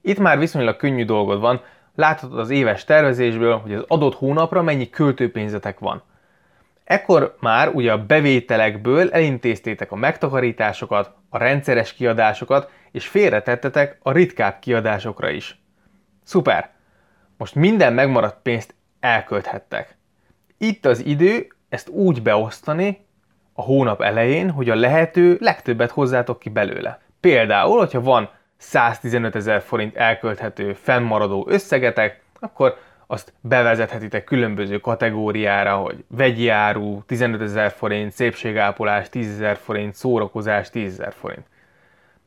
Itt 0.00 0.18
már 0.18 0.38
viszonylag 0.38 0.76
könnyű 0.76 1.04
dolgod 1.04 1.40
van, 1.40 1.60
láthatod 1.94 2.38
az 2.38 2.50
éves 2.50 2.84
tervezésből, 2.84 3.56
hogy 3.56 3.74
az 3.74 3.84
adott 3.88 4.14
hónapra 4.14 4.62
mennyi 4.62 4.90
költőpénzetek 4.90 5.78
van. 5.78 6.02
Ekkor 6.84 7.36
már 7.40 7.68
ugye 7.68 7.92
a 7.92 8.04
bevételekből 8.04 9.10
elintéztétek 9.10 9.92
a 9.92 9.96
megtakarításokat, 9.96 11.14
a 11.28 11.38
rendszeres 11.38 11.94
kiadásokat, 11.94 12.70
és 12.90 13.06
félretettetek 13.06 13.98
a 14.02 14.12
ritkább 14.12 14.58
kiadásokra 14.58 15.30
is. 15.30 15.60
Szuper! 16.24 16.70
Most 17.36 17.54
minden 17.54 17.92
megmaradt 17.92 18.42
pénzt 18.42 18.74
elkölthettek. 19.00 19.96
Itt 20.58 20.86
az 20.86 21.04
idő 21.04 21.46
ezt 21.68 21.88
úgy 21.88 22.22
beosztani 22.22 23.06
a 23.52 23.62
hónap 23.62 24.00
elején, 24.02 24.50
hogy 24.50 24.70
a 24.70 24.74
lehető 24.74 25.36
legtöbbet 25.40 25.90
hozzátok 25.90 26.38
ki 26.38 26.48
belőle. 26.48 27.00
Például, 27.20 27.78
hogyha 27.78 28.00
van 28.00 28.30
115 28.62 29.34
ezer 29.34 29.62
forint 29.62 29.96
elkölthető 29.96 30.72
fennmaradó 30.72 31.46
összegetek, 31.48 32.20
akkor 32.40 32.78
azt 33.06 33.32
bevezethetitek 33.40 34.24
különböző 34.24 34.78
kategóriára, 34.78 35.76
hogy 35.76 36.04
vegyi 36.08 36.48
áru 36.48 37.02
15 37.06 37.40
ezer 37.40 37.70
forint, 37.70 38.12
szépségápolás 38.12 39.08
10 39.08 39.30
ezer 39.30 39.56
forint, 39.56 39.94
szórakozás 39.94 40.70
10 40.70 40.92
ezer 40.92 41.12
forint. 41.12 41.46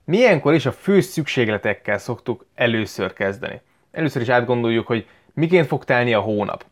Milyenkor 0.03 0.53
is 0.53 0.65
a 0.65 0.71
fő 0.71 1.01
szükségletekkel 1.01 1.97
szoktuk 1.97 2.45
először 2.55 3.13
kezdeni. 3.13 3.61
Először 3.91 4.21
is 4.21 4.29
átgondoljuk, 4.29 4.87
hogy 4.87 5.07
miként 5.33 5.67
fog 5.67 5.83
telni 5.83 6.13
a 6.13 6.19
hónap. 6.19 6.65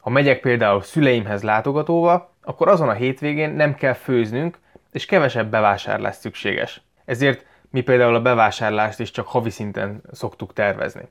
Ha 0.00 0.10
megyek 0.10 0.40
például 0.40 0.82
szüleimhez 0.82 1.42
látogatóva, 1.42 2.34
akkor 2.42 2.68
azon 2.68 2.88
a 2.88 2.92
hétvégén 2.92 3.50
nem 3.50 3.74
kell 3.74 3.92
főznünk, 3.92 4.58
és 4.92 5.06
kevesebb 5.06 5.50
bevásárlás 5.50 6.16
szükséges. 6.16 6.82
Ezért 7.04 7.46
mi 7.72 7.80
például 7.80 8.14
a 8.14 8.22
bevásárlást 8.22 9.00
is 9.00 9.10
csak 9.10 9.26
havi 9.26 9.50
szinten 9.50 10.02
szoktuk 10.12 10.52
tervezni. 10.52 11.08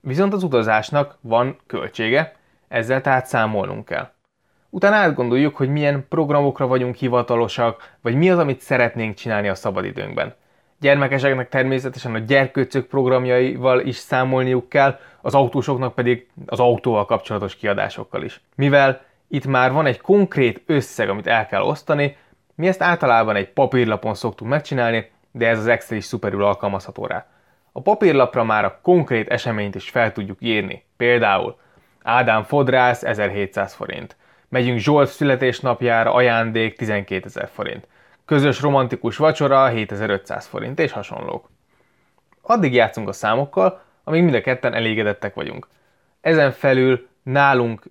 Viszont 0.00 0.32
az 0.32 0.42
utazásnak 0.42 1.18
van 1.20 1.56
költsége, 1.66 2.36
ezzel 2.68 3.00
tehát 3.00 3.26
számolnunk 3.26 3.84
kell. 3.84 4.10
Utána 4.70 4.96
átgondoljuk, 4.96 5.56
hogy 5.56 5.68
milyen 5.68 6.06
programokra 6.08 6.66
vagyunk 6.66 6.94
hivatalosak, 6.94 7.92
vagy 8.00 8.14
mi 8.14 8.30
az, 8.30 8.38
amit 8.38 8.60
szeretnénk 8.60 9.14
csinálni 9.14 9.48
a 9.48 9.54
szabadidőnkben. 9.54 10.34
Gyermekeseknek 10.80 11.48
természetesen 11.48 12.14
a 12.14 12.18
gyerkőcök 12.18 12.86
programjaival 12.86 13.80
is 13.80 13.96
számolniuk 13.96 14.68
kell, 14.68 14.98
az 15.20 15.34
autósoknak 15.34 15.94
pedig 15.94 16.28
az 16.46 16.60
autóval 16.60 17.06
kapcsolatos 17.06 17.56
kiadásokkal 17.56 18.22
is. 18.22 18.40
Mivel 18.54 19.04
itt 19.28 19.46
már 19.46 19.72
van 19.72 19.86
egy 19.86 20.00
konkrét 20.00 20.62
összeg, 20.66 21.08
amit 21.08 21.26
el 21.26 21.46
kell 21.46 21.62
osztani, 21.62 22.16
mi 22.54 22.66
ezt 22.66 22.82
általában 22.82 23.36
egy 23.36 23.48
papírlapon 23.48 24.14
szoktuk 24.14 24.48
megcsinálni, 24.48 25.10
de 25.36 25.48
ez 25.48 25.58
az 25.58 25.66
Excel 25.66 25.96
is 25.96 26.04
szuperül 26.04 26.44
alkalmazható 26.44 27.06
rá. 27.06 27.26
A 27.72 27.82
papírlapra 27.82 28.44
már 28.44 28.64
a 28.64 28.78
konkrét 28.82 29.28
eseményt 29.28 29.74
is 29.74 29.90
fel 29.90 30.12
tudjuk 30.12 30.38
írni. 30.40 30.84
Például 30.96 31.56
Ádám 32.02 32.42
fodrász 32.42 33.02
1700 33.02 33.74
forint. 33.74 34.16
Megyünk 34.48 34.78
Zsolt 34.78 35.08
születésnapjára, 35.08 36.12
ajándék 36.12 36.76
12 36.76 37.26
ezer 37.26 37.48
forint. 37.52 37.86
Közös 38.24 38.60
romantikus 38.60 39.16
vacsora 39.16 39.66
7500 39.66 40.46
forint 40.46 40.78
és 40.78 40.92
hasonlók. 40.92 41.50
Addig 42.42 42.74
játszunk 42.74 43.08
a 43.08 43.12
számokkal, 43.12 43.82
amíg 44.04 44.22
mind 44.22 44.34
a 44.34 44.40
ketten 44.40 44.74
elégedettek 44.74 45.34
vagyunk. 45.34 45.68
Ezen 46.20 46.50
felül 46.50 47.08
nálunk 47.22 47.82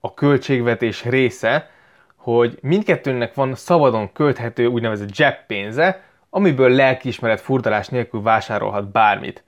a 0.00 0.14
költségvetés 0.14 1.04
része, 1.04 1.70
hogy 2.16 2.58
mindkettőnknek 2.62 3.34
van 3.34 3.54
szabadon 3.54 4.12
költhető 4.12 4.66
úgynevezett 4.66 5.14
zseppénze, 5.14 6.02
amiből 6.34 6.70
lelkiismeret 6.70 7.40
furdalás 7.40 7.88
nélkül 7.88 8.22
vásárolhat 8.22 8.90
bármit. 8.90 9.44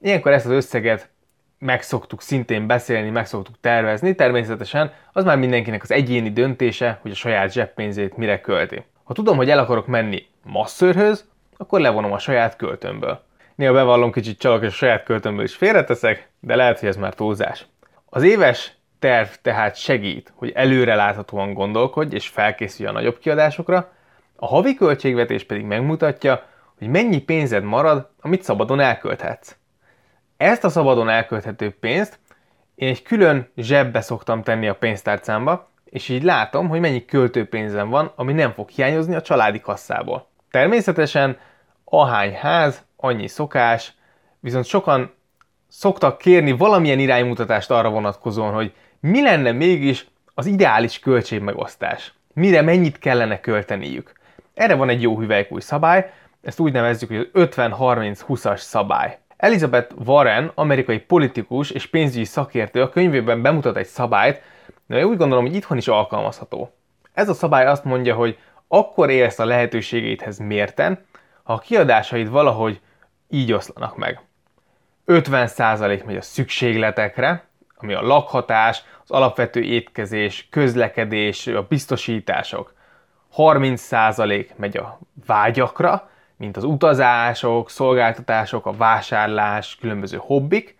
Ilyenkor 0.00 0.32
ezt 0.32 0.44
az 0.46 0.50
összeget 0.50 1.08
meg 1.58 1.82
szoktuk 1.82 2.22
szintén 2.22 2.66
beszélni, 2.66 3.10
meg 3.10 3.26
szoktuk 3.26 3.54
tervezni, 3.60 4.14
természetesen 4.14 4.92
az 5.12 5.24
már 5.24 5.38
mindenkinek 5.38 5.82
az 5.82 5.90
egyéni 5.90 6.32
döntése, 6.32 6.98
hogy 7.02 7.10
a 7.10 7.14
saját 7.14 7.52
zseppénzét 7.52 8.16
mire 8.16 8.40
költi. 8.40 8.84
Ha 9.04 9.14
tudom, 9.14 9.36
hogy 9.36 9.50
el 9.50 9.58
akarok 9.58 9.86
menni 9.86 10.26
masszörhöz, 10.42 11.28
akkor 11.56 11.80
levonom 11.80 12.12
a 12.12 12.18
saját 12.18 12.56
költömből. 12.56 13.22
Néha 13.54 13.72
bevallom 13.72 14.12
kicsit 14.12 14.38
csalok, 14.38 14.62
és 14.62 14.68
a 14.68 14.70
saját 14.70 15.04
költömből 15.04 15.44
is 15.44 15.54
félreteszek, 15.54 16.28
de 16.40 16.56
lehet, 16.56 16.78
hogy 16.78 16.88
ez 16.88 16.96
már 16.96 17.14
túlzás. 17.14 17.66
Az 18.08 18.22
éves 18.22 18.72
terv 18.98 19.28
tehát 19.42 19.76
segít, 19.76 20.32
hogy 20.34 20.52
előre 20.54 20.94
láthatóan 20.94 21.54
gondolkodj 21.54 22.14
és 22.14 22.28
felkészülj 22.28 22.88
a 22.88 22.92
nagyobb 22.92 23.18
kiadásokra, 23.18 23.92
a 24.42 24.46
havi 24.46 24.74
költségvetés 24.74 25.44
pedig 25.44 25.64
megmutatja, 25.64 26.42
hogy 26.78 26.88
mennyi 26.88 27.20
pénzed 27.20 27.62
marad, 27.62 28.08
amit 28.20 28.42
szabadon 28.42 28.80
elkölthetsz. 28.80 29.56
Ezt 30.36 30.64
a 30.64 30.68
szabadon 30.68 31.08
elkölthető 31.08 31.76
pénzt 31.80 32.18
én 32.74 32.88
egy 32.88 33.02
külön 33.02 33.50
zsebbe 33.56 34.00
szoktam 34.00 34.42
tenni 34.42 34.68
a 34.68 34.74
pénztárcámba, 34.74 35.70
és 35.84 36.08
így 36.08 36.22
látom, 36.22 36.68
hogy 36.68 36.80
mennyi 36.80 37.04
költőpénzem 37.04 37.88
van, 37.88 38.12
ami 38.16 38.32
nem 38.32 38.52
fog 38.52 38.68
hiányozni 38.68 39.14
a 39.14 39.22
családi 39.22 39.60
kasszából. 39.60 40.28
Természetesen 40.50 41.38
ahány 41.84 42.34
ház, 42.34 42.84
annyi 42.96 43.26
szokás, 43.26 43.94
viszont 44.38 44.64
sokan 44.64 45.14
szoktak 45.68 46.18
kérni 46.18 46.52
valamilyen 46.52 46.98
iránymutatást 46.98 47.70
arra 47.70 47.90
vonatkozóan, 47.90 48.52
hogy 48.52 48.74
mi 49.00 49.22
lenne 49.22 49.52
mégis 49.52 50.06
az 50.34 50.46
ideális 50.46 50.98
költségmegosztás. 50.98 52.12
Mire 52.34 52.62
mennyit 52.62 52.98
kellene 52.98 53.40
költeniük. 53.40 54.19
Erre 54.60 54.74
van 54.74 54.88
egy 54.88 55.02
jó 55.02 55.18
hüvelykúj 55.18 55.60
szabály, 55.60 56.12
ezt 56.42 56.60
úgy 56.60 56.72
nevezzük, 56.72 57.08
hogy 57.08 57.30
az 57.32 57.48
50-30-20-as 57.56 58.56
szabály. 58.56 59.18
Elizabeth 59.36 59.94
Warren, 60.04 60.52
amerikai 60.54 60.98
politikus 60.98 61.70
és 61.70 61.86
pénzügyi 61.86 62.24
szakértő 62.24 62.82
a 62.82 62.88
könyvében 62.88 63.42
bemutat 63.42 63.76
egy 63.76 63.86
szabályt, 63.86 64.42
de 64.86 65.06
úgy 65.06 65.16
gondolom, 65.16 65.44
hogy 65.44 65.54
itthon 65.54 65.76
is 65.76 65.88
alkalmazható. 65.88 66.72
Ez 67.12 67.28
a 67.28 67.34
szabály 67.34 67.66
azt 67.66 67.84
mondja, 67.84 68.14
hogy 68.14 68.38
akkor 68.68 69.10
élsz 69.10 69.38
a 69.38 69.44
lehetőségeidhez 69.44 70.38
mérten, 70.38 71.04
ha 71.42 71.52
a 71.52 71.58
kiadásaid 71.58 72.30
valahogy 72.30 72.80
így 73.28 73.52
oszlanak 73.52 73.96
meg. 73.96 74.20
50% 75.06 76.04
megy 76.04 76.16
a 76.16 76.22
szükségletekre, 76.22 77.44
ami 77.76 77.94
a 77.94 78.02
lakhatás, 78.02 78.82
az 79.02 79.10
alapvető 79.10 79.62
étkezés, 79.62 80.48
közlekedés, 80.50 81.46
a 81.46 81.66
biztosítások. 81.68 82.78
30% 83.36 84.46
megy 84.56 84.76
a 84.76 84.98
vágyakra, 85.26 86.10
mint 86.36 86.56
az 86.56 86.64
utazások, 86.64 87.70
szolgáltatások, 87.70 88.66
a 88.66 88.72
vásárlás, 88.72 89.76
különböző 89.80 90.18
hobbik, 90.20 90.78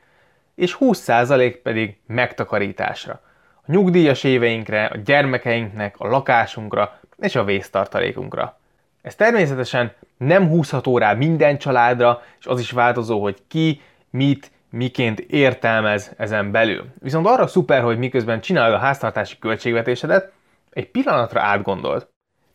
és 0.54 0.76
20% 0.80 1.58
pedig 1.62 1.96
megtakarításra. 2.06 3.20
A 3.54 3.72
nyugdíjas 3.72 4.24
éveinkre, 4.24 4.84
a 4.84 4.96
gyermekeinknek, 4.96 5.94
a 5.98 6.08
lakásunkra 6.08 7.00
és 7.18 7.36
a 7.36 7.44
vésztartalékunkra. 7.44 8.58
Ez 9.02 9.14
természetesen 9.14 9.92
nem 10.16 10.48
húzható 10.48 10.98
rá 10.98 11.12
minden 11.12 11.58
családra, 11.58 12.22
és 12.38 12.46
az 12.46 12.60
is 12.60 12.70
változó, 12.70 13.22
hogy 13.22 13.42
ki, 13.48 13.80
mit, 14.10 14.50
miként 14.70 15.20
értelmez 15.20 16.12
ezen 16.16 16.50
belül. 16.50 16.84
Viszont 16.98 17.26
arra 17.26 17.46
szuper, 17.46 17.82
hogy 17.82 17.98
miközben 17.98 18.40
csinálod 18.40 18.74
a 18.74 18.78
háztartási 18.78 19.38
költségvetésedet, 19.38 20.32
egy 20.70 20.90
pillanatra 20.90 21.40
átgondolt. 21.40 22.08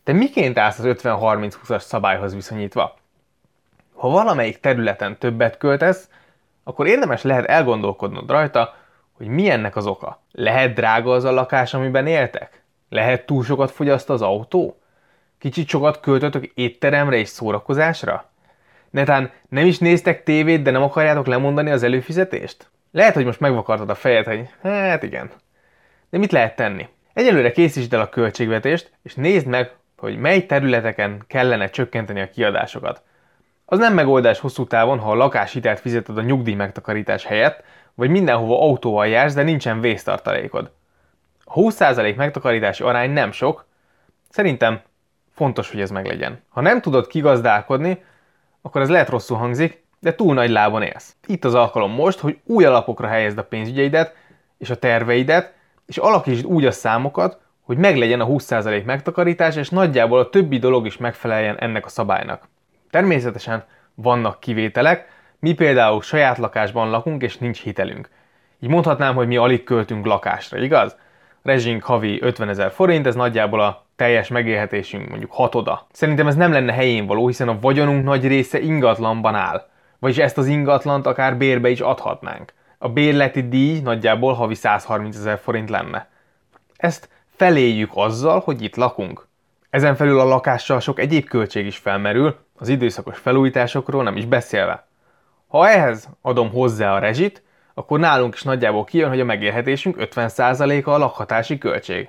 Te 0.06 0.12
miként 0.12 0.58
állsz 0.58 0.78
az 0.78 0.96
50-30-20-as 1.02 1.80
szabályhoz 1.80 2.34
viszonyítva? 2.34 2.94
Ha 3.94 4.08
valamelyik 4.08 4.60
területen 4.60 5.18
többet 5.18 5.56
költesz, 5.56 6.08
akkor 6.64 6.86
érdemes 6.86 7.22
lehet 7.22 7.44
elgondolkodnod 7.44 8.30
rajta, 8.30 8.74
hogy 9.12 9.26
mi 9.26 9.50
ennek 9.50 9.76
az 9.76 9.86
oka. 9.86 10.22
Lehet 10.32 10.74
drága 10.74 11.12
az 11.12 11.24
a 11.24 11.30
lakás, 11.30 11.74
amiben 11.74 12.06
éltek? 12.06 12.62
Lehet 12.88 13.26
túl 13.26 13.44
sokat 13.44 13.70
fogyaszt 13.70 14.10
az 14.10 14.22
autó? 14.22 14.80
Kicsit 15.38 15.68
sokat 15.68 16.00
költötök 16.00 16.44
étteremre 16.44 17.16
és 17.16 17.28
szórakozásra? 17.28 18.30
Netán 18.90 19.30
nem 19.48 19.66
is 19.66 19.78
néztek 19.78 20.22
tévét, 20.22 20.62
de 20.62 20.70
nem 20.70 20.82
akarjátok 20.82 21.26
lemondani 21.26 21.70
az 21.70 21.82
előfizetést? 21.82 22.70
Lehet, 22.92 23.14
hogy 23.14 23.24
most 23.24 23.40
megvakartad 23.40 23.90
a 23.90 23.94
fejed, 23.94 24.26
hogy 24.26 24.48
hát 24.62 25.02
igen. 25.02 25.30
De 26.10 26.18
mit 26.18 26.32
lehet 26.32 26.56
tenni? 26.56 26.88
Egyelőre 27.12 27.52
készítsd 27.52 27.94
el 27.94 28.00
a 28.00 28.08
költségvetést, 28.08 28.90
és 29.02 29.14
nézd 29.14 29.46
meg, 29.46 29.74
hogy 29.96 30.16
mely 30.16 30.46
területeken 30.46 31.24
kellene 31.26 31.70
csökkenteni 31.70 32.20
a 32.20 32.30
kiadásokat. 32.30 33.02
Az 33.64 33.78
nem 33.78 33.94
megoldás 33.94 34.38
hosszú 34.38 34.66
távon, 34.66 34.98
ha 34.98 35.10
a 35.10 35.14
lakáshitelt 35.14 35.80
fizeted 35.80 36.18
a 36.18 36.22
nyugdíj 36.22 36.54
megtakarítás 36.54 37.24
helyett, 37.24 37.64
vagy 37.94 38.10
mindenhova 38.10 38.60
autóval 38.60 39.06
jársz, 39.06 39.34
de 39.34 39.42
nincsen 39.42 39.80
vésztartalékod. 39.80 40.70
A 41.44 41.52
20% 41.52 42.16
megtakarítási 42.16 42.82
arány 42.82 43.10
nem 43.10 43.32
sok, 43.32 43.66
szerintem 44.28 44.80
fontos, 45.34 45.70
hogy 45.70 45.80
ez 45.80 45.90
meglegyen. 45.90 46.42
Ha 46.48 46.60
nem 46.60 46.80
tudod 46.80 47.06
kigazdálkodni, 47.06 48.04
akkor 48.62 48.80
ez 48.80 48.88
lehet 48.88 49.08
rosszul 49.08 49.36
hangzik, 49.36 49.84
de 50.00 50.14
túl 50.14 50.34
nagy 50.34 50.50
lábon 50.50 50.82
élsz. 50.82 51.16
Itt 51.26 51.44
az 51.44 51.54
alkalom 51.54 51.90
most, 51.90 52.18
hogy 52.18 52.38
új 52.44 52.64
alapokra 52.64 53.06
helyezd 53.06 53.38
a 53.38 53.44
pénzügyeidet 53.44 54.14
és 54.58 54.70
a 54.70 54.76
terveidet, 54.76 55.54
és 55.86 55.96
alakítsd 55.96 56.44
úgy 56.44 56.64
a 56.64 56.70
számokat, 56.70 57.40
hogy 57.66 57.76
meglegyen 57.76 58.20
a 58.20 58.26
20% 58.26 58.84
megtakarítás, 58.84 59.56
és 59.56 59.68
nagyjából 59.68 60.18
a 60.18 60.28
többi 60.28 60.58
dolog 60.58 60.86
is 60.86 60.96
megfeleljen 60.96 61.58
ennek 61.58 61.84
a 61.84 61.88
szabálynak. 61.88 62.48
Természetesen 62.90 63.64
vannak 63.94 64.40
kivételek, 64.40 65.08
mi 65.38 65.52
például 65.54 66.02
saját 66.02 66.38
lakásban 66.38 66.90
lakunk, 66.90 67.22
és 67.22 67.38
nincs 67.38 67.62
hitelünk. 67.62 68.08
Így 68.60 68.68
mondhatnám, 68.70 69.14
hogy 69.14 69.26
mi 69.26 69.36
alig 69.36 69.64
költünk 69.64 70.06
lakásra, 70.06 70.58
igaz? 70.58 70.96
Rezsink 71.42 71.82
havi 71.82 72.18
50 72.22 72.48
ezer 72.48 72.70
forint, 72.70 73.06
ez 73.06 73.14
nagyjából 73.14 73.60
a 73.60 73.84
teljes 73.96 74.28
megélhetésünk 74.28 75.08
mondjuk 75.08 75.32
hatoda. 75.32 75.86
Szerintem 75.92 76.26
ez 76.26 76.34
nem 76.34 76.52
lenne 76.52 76.72
helyén 76.72 77.06
való, 77.06 77.26
hiszen 77.26 77.48
a 77.48 77.58
vagyonunk 77.60 78.04
nagy 78.04 78.26
része 78.26 78.60
ingatlanban 78.60 79.34
áll. 79.34 79.66
Vagyis 79.98 80.18
ezt 80.18 80.38
az 80.38 80.46
ingatlant 80.46 81.06
akár 81.06 81.36
bérbe 81.36 81.68
is 81.68 81.80
adhatnánk. 81.80 82.52
A 82.78 82.88
bérleti 82.88 83.48
díj 83.48 83.80
nagyjából 83.80 84.32
havi 84.32 84.54
130 84.54 85.16
ezer 85.16 85.38
forint 85.38 85.70
lenne. 85.70 86.08
Ezt 86.76 87.08
feléjük 87.36 87.90
azzal, 87.94 88.40
hogy 88.40 88.62
itt 88.62 88.76
lakunk. 88.76 89.26
Ezen 89.70 89.94
felül 89.94 90.20
a 90.20 90.24
lakással 90.24 90.80
sok 90.80 90.98
egyéb 90.98 91.28
költség 91.28 91.66
is 91.66 91.76
felmerül, 91.76 92.36
az 92.58 92.68
időszakos 92.68 93.18
felújításokról 93.18 94.02
nem 94.02 94.16
is 94.16 94.24
beszélve. 94.24 94.86
Ha 95.46 95.68
ehhez 95.68 96.08
adom 96.22 96.50
hozzá 96.50 96.94
a 96.94 96.98
rezsit, 96.98 97.42
akkor 97.74 97.98
nálunk 97.98 98.34
is 98.34 98.42
nagyjából 98.42 98.84
kijön, 98.84 99.08
hogy 99.08 99.20
a 99.20 99.24
megélhetésünk 99.24 99.96
50%-a 99.98 100.90
a 100.90 100.98
lakhatási 100.98 101.58
költség. 101.58 102.08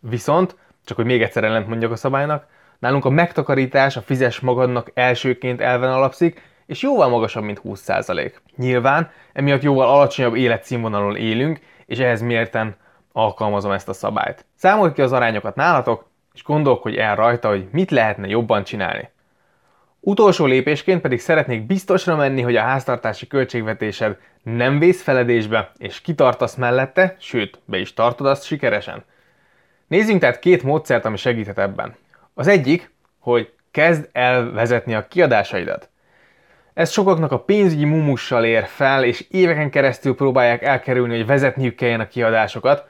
Viszont, 0.00 0.56
csak 0.84 0.96
hogy 0.96 1.06
még 1.06 1.22
egyszer 1.22 1.44
ellent 1.44 1.68
mondjak 1.68 1.90
a 1.90 1.96
szabálynak, 1.96 2.46
nálunk 2.78 3.04
a 3.04 3.10
megtakarítás 3.10 3.96
a 3.96 4.00
fizes 4.00 4.40
magadnak 4.40 4.90
elsőként 4.94 5.60
elven 5.60 5.92
alapszik, 5.92 6.42
és 6.66 6.82
jóval 6.82 7.08
magasabb, 7.08 7.44
mint 7.44 7.60
20%. 7.64 8.32
Nyilván, 8.56 9.10
emiatt 9.32 9.62
jóval 9.62 9.88
alacsonyabb 9.88 10.36
életszínvonalon 10.36 11.16
élünk, 11.16 11.60
és 11.86 11.98
ehhez 11.98 12.20
mérten 12.20 12.76
alkalmazom 13.12 13.72
ezt 13.72 13.88
a 13.88 13.92
szabályt. 13.92 14.44
Számold 14.56 14.92
ki 14.92 15.02
az 15.02 15.12
arányokat 15.12 15.54
nálatok, 15.54 16.10
és 16.34 16.42
gondolkodj 16.42 16.98
el 16.98 17.16
rajta, 17.16 17.48
hogy 17.48 17.68
mit 17.70 17.90
lehetne 17.90 18.26
jobban 18.26 18.64
csinálni. 18.64 19.10
Utolsó 20.00 20.46
lépésként 20.46 21.00
pedig 21.00 21.20
szeretnék 21.20 21.66
biztosra 21.66 22.16
menni, 22.16 22.42
hogy 22.42 22.56
a 22.56 22.62
háztartási 22.62 23.26
költségvetésed 23.26 24.18
nem 24.42 24.78
vész 24.78 25.02
feledésbe, 25.02 25.72
és 25.78 26.00
kitartasz 26.00 26.54
mellette, 26.54 27.16
sőt, 27.18 27.60
be 27.64 27.78
is 27.78 27.94
tartod 27.94 28.26
azt 28.26 28.44
sikeresen. 28.44 29.04
Nézzünk 29.86 30.20
tehát 30.20 30.38
két 30.38 30.62
módszert, 30.62 31.04
ami 31.04 31.16
segíthet 31.16 31.58
ebben. 31.58 31.94
Az 32.34 32.46
egyik, 32.46 32.90
hogy 33.18 33.52
kezd 33.70 34.08
el 34.12 34.50
vezetni 34.50 34.94
a 34.94 35.08
kiadásaidat. 35.08 35.90
Ez 36.74 36.90
sokaknak 36.90 37.32
a 37.32 37.40
pénzügyi 37.40 37.84
mumussal 37.84 38.44
ér 38.44 38.64
fel, 38.64 39.04
és 39.04 39.26
éveken 39.30 39.70
keresztül 39.70 40.14
próbálják 40.14 40.62
elkerülni, 40.62 41.16
hogy 41.16 41.26
vezetniük 41.26 41.74
kelljen 41.74 42.00
a 42.00 42.08
kiadásokat, 42.08 42.88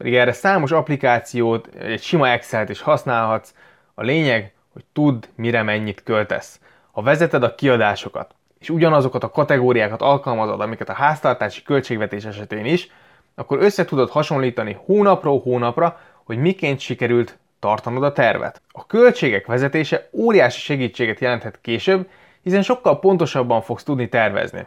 pedig 0.00 0.14
erre 0.14 0.32
számos 0.32 0.70
applikációt, 0.70 1.66
egy 1.74 2.02
sima 2.02 2.28
Excel-t 2.28 2.68
is 2.68 2.80
használhatsz. 2.80 3.54
A 3.94 4.02
lényeg, 4.02 4.52
hogy 4.72 4.84
tudd, 4.92 5.24
mire 5.34 5.62
mennyit 5.62 6.02
költesz. 6.02 6.60
Ha 6.90 7.02
vezeted 7.02 7.42
a 7.42 7.54
kiadásokat, 7.54 8.34
és 8.58 8.70
ugyanazokat 8.70 9.24
a 9.24 9.30
kategóriákat 9.30 10.02
alkalmazod, 10.02 10.60
amiket 10.60 10.88
a 10.88 10.92
háztartási 10.92 11.62
költségvetés 11.62 12.24
esetén 12.24 12.64
is, 12.64 12.90
akkor 13.34 13.62
össze 13.62 13.84
tudod 13.84 14.10
hasonlítani 14.10 14.76
hónapról 14.84 15.40
hónapra, 15.40 16.00
hogy 16.24 16.38
miként 16.38 16.80
sikerült 16.80 17.38
tartanod 17.58 18.02
a 18.02 18.12
tervet. 18.12 18.62
A 18.72 18.86
költségek 18.86 19.46
vezetése 19.46 20.08
óriási 20.12 20.60
segítséget 20.60 21.20
jelenthet 21.20 21.60
később, 21.60 22.08
hiszen 22.42 22.62
sokkal 22.62 22.98
pontosabban 22.98 23.62
fogsz 23.62 23.82
tudni 23.82 24.08
tervezni. 24.08 24.66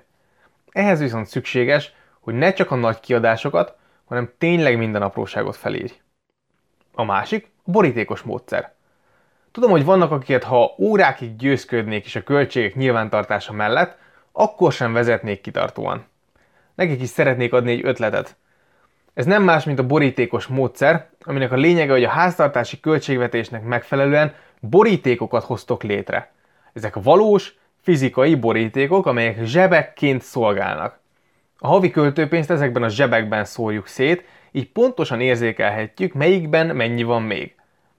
Ehhez 0.72 1.00
viszont 1.00 1.28
szükséges, 1.28 1.93
hogy 2.19 2.34
ne 2.34 2.54
csak 2.54 2.72
a 2.72 2.76
nagy 2.76 3.00
kiadásokat, 3.00 3.76
hanem 4.13 4.32
tényleg 4.38 4.78
minden 4.78 5.02
apróságot 5.02 5.56
felírj. 5.56 5.93
A 6.93 7.04
másik 7.04 7.52
a 7.65 7.71
borítékos 7.71 8.21
módszer. 8.21 8.73
Tudom, 9.52 9.69
hogy 9.69 9.86
vannak, 9.86 10.12
akiket 10.12 10.43
ha 10.43 10.76
órákig 10.78 11.36
győzködnék 11.36 12.06
is 12.06 12.15
a 12.15 12.23
költségek 12.23 12.76
nyilvántartása 12.76 13.54
mellett, 13.54 13.97
akkor 14.32 14.71
sem 14.71 14.93
vezetnék 14.93 15.41
kitartóan. 15.41 16.06
Nekik 16.76 17.02
is 17.02 17.10
szeretnék 17.10 17.54
adni 17.54 17.71
egy 17.71 17.86
ötletet. 17.86 18.36
Ez 19.13 19.26
nem 19.26 19.43
más, 19.43 19.63
mint 19.63 19.80
a 19.80 19.86
borítékos 19.86 20.47
módszer, 20.47 21.10
aminek 21.21 21.52
a 21.52 21.56
lényege, 21.56 21.91
hogy 21.91 22.04
a 22.04 22.10
háztartási 22.10 22.80
költségvetésnek 22.80 23.63
megfelelően 23.63 24.34
borítékokat 24.60 25.43
hoztok 25.43 25.84
létre. 25.84 26.32
Ezek 26.73 26.95
valós, 27.04 27.56
fizikai 27.82 28.36
borítékok, 28.36 29.06
amelyek 29.06 29.43
zsebekként 29.43 30.21
szolgálnak. 30.21 31.02
A 31.65 31.67
havi 31.67 31.91
költőpénzt 31.91 32.52
ezekben 32.52 32.84
a 32.84 32.89
zsebekben 32.89 33.45
szórjuk 33.45 33.88
szét, 33.88 34.26
így 34.52 34.71
pontosan 34.71 35.21
érzékelhetjük, 35.21 36.13
melyikben 36.13 36.76
mennyi 36.76 37.04
van 37.04 37.21
még. 37.21 37.56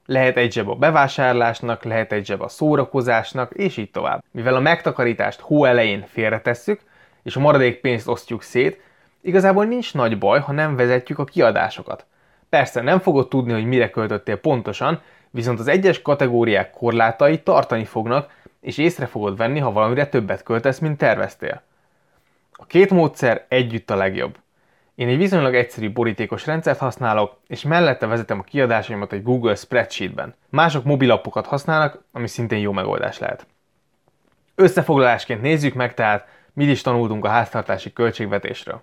Lehet 0.07 0.37
egy 0.37 0.53
zseb 0.53 0.69
a 0.69 0.75
bevásárlásnak, 0.75 1.85
lehet 1.85 2.13
egy 2.13 2.27
zseb 2.27 2.41
a 2.41 2.49
szórakozásnak, 2.49 3.53
és 3.53 3.77
így 3.77 3.91
tovább. 3.91 4.23
Mivel 4.31 4.55
a 4.55 4.61
megtakarítást 4.61 5.41
hó 5.41 5.65
elején 5.65 6.05
félretesszük, 6.09 6.81
és 7.23 7.37
a 7.37 7.41
maradék 7.41 7.81
pénzt 7.81 8.09
osztjuk 8.09 8.43
szét, 8.43 8.81
igazából 9.23 9.65
nincs 9.65 9.95
nagy 9.95 10.19
baj, 10.19 10.41
ha 10.41 10.53
nem 10.53 10.77
vezetjük 10.77 11.19
a 11.19 11.25
kiadásokat. 11.25 12.07
Persze 12.49 12.81
nem 12.81 12.99
fogod 12.99 13.29
tudni, 13.29 13.53
hogy 13.53 13.67
mire 13.67 13.91
költöttél 13.91 14.37
pontosan, 14.37 15.01
viszont 15.31 15.59
az 15.59 15.69
egyes 15.69 16.03
kategóriák 16.03 16.71
korlátai 16.71 17.39
tartani 17.39 17.85
fognak, 17.85 18.31
és 18.61 18.79
észre 18.79 19.07
fogod 19.07 19.37
venni, 19.37 19.59
ha 19.59 19.73
valamire 19.73 20.07
többet 20.07 20.43
költesz, 20.43 20.79
mint 20.79 20.99
terveztél. 20.99 21.63
A 22.57 22.67
két 22.67 22.91
módszer 22.91 23.47
együtt 23.49 23.91
a 23.91 23.97
legjobb. 23.97 24.39
Én 24.95 25.09
egy 25.09 25.17
viszonylag 25.17 25.55
egyszerű 25.55 25.93
borítékos 25.93 26.47
rendszert 26.47 26.79
használok, 26.79 27.37
és 27.47 27.63
mellette 27.63 28.07
vezetem 28.07 28.39
a 28.39 28.43
kiadásaimat 28.43 29.13
egy 29.13 29.23
Google 29.23 29.55
Spreadsheetben. 29.55 30.35
Mások 30.49 30.85
mobilappokat 30.85 31.47
használnak, 31.47 32.05
ami 32.13 32.27
szintén 32.29 32.59
jó 32.59 32.73
megoldás 32.73 33.19
lehet. 33.19 33.47
Összefoglalásként 34.55 35.43
nézzük 35.43 35.75
meg 35.75 35.95
tehát, 35.95 36.29
mit 36.53 36.69
is 36.69 36.81
tanultunk 36.83 37.25
a 37.25 37.29
háztartási 37.29 37.93
költségvetésről. 37.93 38.83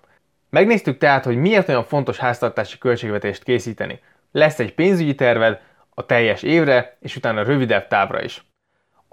Megnéztük 0.49 0.97
tehát, 0.97 1.23
hogy 1.23 1.37
miért 1.37 1.69
olyan 1.69 1.83
fontos 1.83 2.17
háztartási 2.17 2.77
költségvetést 2.77 3.43
készíteni. 3.43 3.99
Lesz 4.31 4.59
egy 4.59 4.73
pénzügyi 4.73 5.15
terved, 5.15 5.61
a 5.93 6.05
teljes 6.05 6.43
évre, 6.43 6.97
és 6.99 7.15
utána 7.15 7.43
rövidebb 7.43 7.87
távra 7.87 8.23
is. 8.23 8.45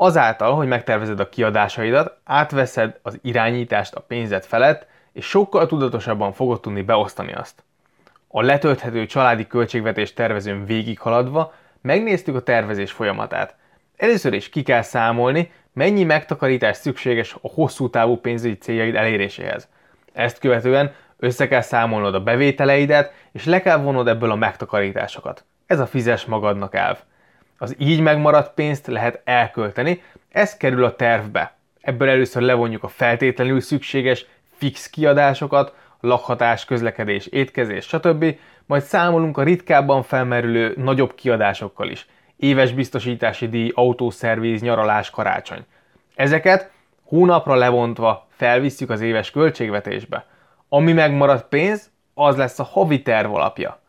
Azáltal, 0.00 0.54
hogy 0.54 0.66
megtervezed 0.66 1.20
a 1.20 1.28
kiadásaidat, 1.28 2.18
átveszed 2.24 2.98
az 3.02 3.18
irányítást 3.22 3.94
a 3.94 4.00
pénzed 4.00 4.44
felett, 4.44 4.86
és 5.12 5.26
sokkal 5.26 5.66
tudatosabban 5.66 6.32
fogod 6.32 6.60
tudni 6.60 6.82
beosztani 6.82 7.32
azt. 7.32 7.64
A 8.28 8.42
letölthető 8.42 9.06
családi 9.06 9.46
költségvetés 9.46 10.14
tervezőn 10.14 10.64
végighaladva 10.64 11.52
megnéztük 11.80 12.34
a 12.34 12.42
tervezés 12.42 12.92
folyamatát. 12.92 13.56
Először 13.96 14.32
is 14.32 14.48
ki 14.48 14.62
kell 14.62 14.82
számolni, 14.82 15.52
mennyi 15.72 16.04
megtakarítás 16.04 16.76
szükséges 16.76 17.34
a 17.34 17.48
hosszú 17.54 17.90
távú 17.90 18.16
pénzügyi 18.16 18.58
céljaid 18.58 18.94
eléréséhez. 18.94 19.68
Ezt 20.12 20.38
követően 20.38 20.94
össze 21.16 21.48
kell 21.48 21.60
számolnod 21.60 22.14
a 22.14 22.22
bevételeidet, 22.22 23.12
és 23.32 23.44
le 23.44 23.60
kell 23.60 23.76
vonnod 23.76 24.08
ebből 24.08 24.30
a 24.30 24.34
megtakarításokat. 24.34 25.44
Ez 25.66 25.80
a 25.80 25.86
fizes 25.86 26.24
magadnak 26.24 26.74
elv. 26.74 26.98
Az 27.58 27.74
így 27.78 28.00
megmaradt 28.00 28.54
pénzt 28.54 28.86
lehet 28.86 29.20
elkölteni, 29.24 30.02
ez 30.28 30.56
kerül 30.56 30.84
a 30.84 30.96
tervbe. 30.96 31.56
Ebből 31.80 32.08
először 32.08 32.42
levonjuk 32.42 32.82
a 32.82 32.88
feltétlenül 32.88 33.60
szükséges 33.60 34.26
fix 34.56 34.90
kiadásokat, 34.90 35.74
lakhatás, 36.00 36.64
közlekedés, 36.64 37.26
étkezés, 37.26 37.86
stb. 37.86 38.36
Majd 38.66 38.82
számolunk 38.82 39.38
a 39.38 39.42
ritkábban 39.42 40.02
felmerülő 40.02 40.74
nagyobb 40.76 41.14
kiadásokkal 41.14 41.88
is. 41.88 42.06
Éves 42.36 42.72
biztosítási 42.72 43.48
díj, 43.48 43.72
autószervíz, 43.74 44.60
nyaralás, 44.60 45.10
karácsony. 45.10 45.64
Ezeket 46.14 46.70
hónapra 47.04 47.54
levontva 47.54 48.26
felvisszük 48.30 48.90
az 48.90 49.00
éves 49.00 49.30
költségvetésbe. 49.30 50.26
Ami 50.68 50.92
megmaradt 50.92 51.48
pénz, 51.48 51.90
az 52.14 52.36
lesz 52.36 52.58
a 52.58 52.62
havi 52.62 53.02
terv 53.02 53.34
alapja. 53.34 53.80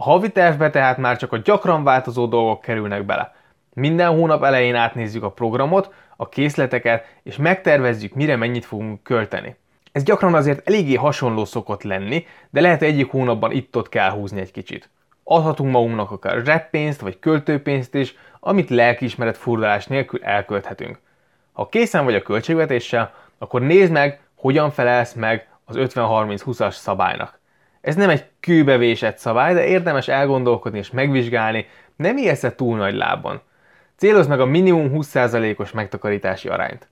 A 0.00 0.04
havi 0.04 0.30
tervbe 0.30 0.70
tehát 0.70 0.96
már 0.96 1.16
csak 1.16 1.32
a 1.32 1.36
gyakran 1.36 1.84
változó 1.84 2.26
dolgok 2.26 2.60
kerülnek 2.60 3.04
bele. 3.04 3.34
Minden 3.74 4.14
hónap 4.14 4.44
elején 4.44 4.74
átnézzük 4.74 5.22
a 5.22 5.30
programot, 5.30 5.92
a 6.16 6.28
készleteket, 6.28 7.06
és 7.22 7.36
megtervezzük, 7.36 8.14
mire 8.14 8.36
mennyit 8.36 8.64
fogunk 8.64 9.02
költeni. 9.02 9.56
Ez 9.92 10.02
gyakran 10.02 10.34
azért 10.34 10.68
eléggé 10.68 10.94
hasonló 10.94 11.44
szokott 11.44 11.82
lenni, 11.82 12.26
de 12.50 12.60
lehet 12.60 12.82
egyik 12.82 13.10
hónapban 13.10 13.50
itt-ott 13.50 13.88
kell 13.88 14.10
húzni 14.10 14.40
egy 14.40 14.50
kicsit. 14.50 14.90
Adhatunk 15.24 15.72
magunknak 15.72 16.10
akár 16.10 16.44
reppénzt 16.44 17.00
vagy 17.00 17.18
költőpénzt 17.18 17.94
is, 17.94 18.14
amit 18.40 18.70
lelkiismeret 18.70 19.36
furdalás 19.36 19.86
nélkül 19.86 20.24
elkölthetünk. 20.24 20.98
Ha 21.52 21.68
készen 21.68 22.04
vagy 22.04 22.14
a 22.14 22.22
költségvetéssel, 22.22 23.14
akkor 23.38 23.60
nézd 23.60 23.92
meg, 23.92 24.20
hogyan 24.34 24.70
felelsz 24.70 25.12
meg 25.12 25.48
az 25.64 25.76
50-30-20-as 25.78 26.74
szabálynak. 26.74 27.37
Ez 27.88 27.94
nem 27.94 28.10
egy 28.10 28.24
kőbevésett 28.40 29.18
szabály, 29.18 29.54
de 29.54 29.66
érdemes 29.66 30.08
elgondolkodni 30.08 30.78
és 30.78 30.90
megvizsgálni, 30.90 31.66
nem 31.96 32.16
élsz 32.16 32.44
túl 32.56 32.76
nagy 32.76 32.94
lábban. 32.94 33.42
Célozd 33.96 34.28
meg 34.28 34.40
a 34.40 34.44
minimum 34.44 34.90
20%-os 34.94 35.70
megtakarítási 35.70 36.48
arányt. 36.48 36.88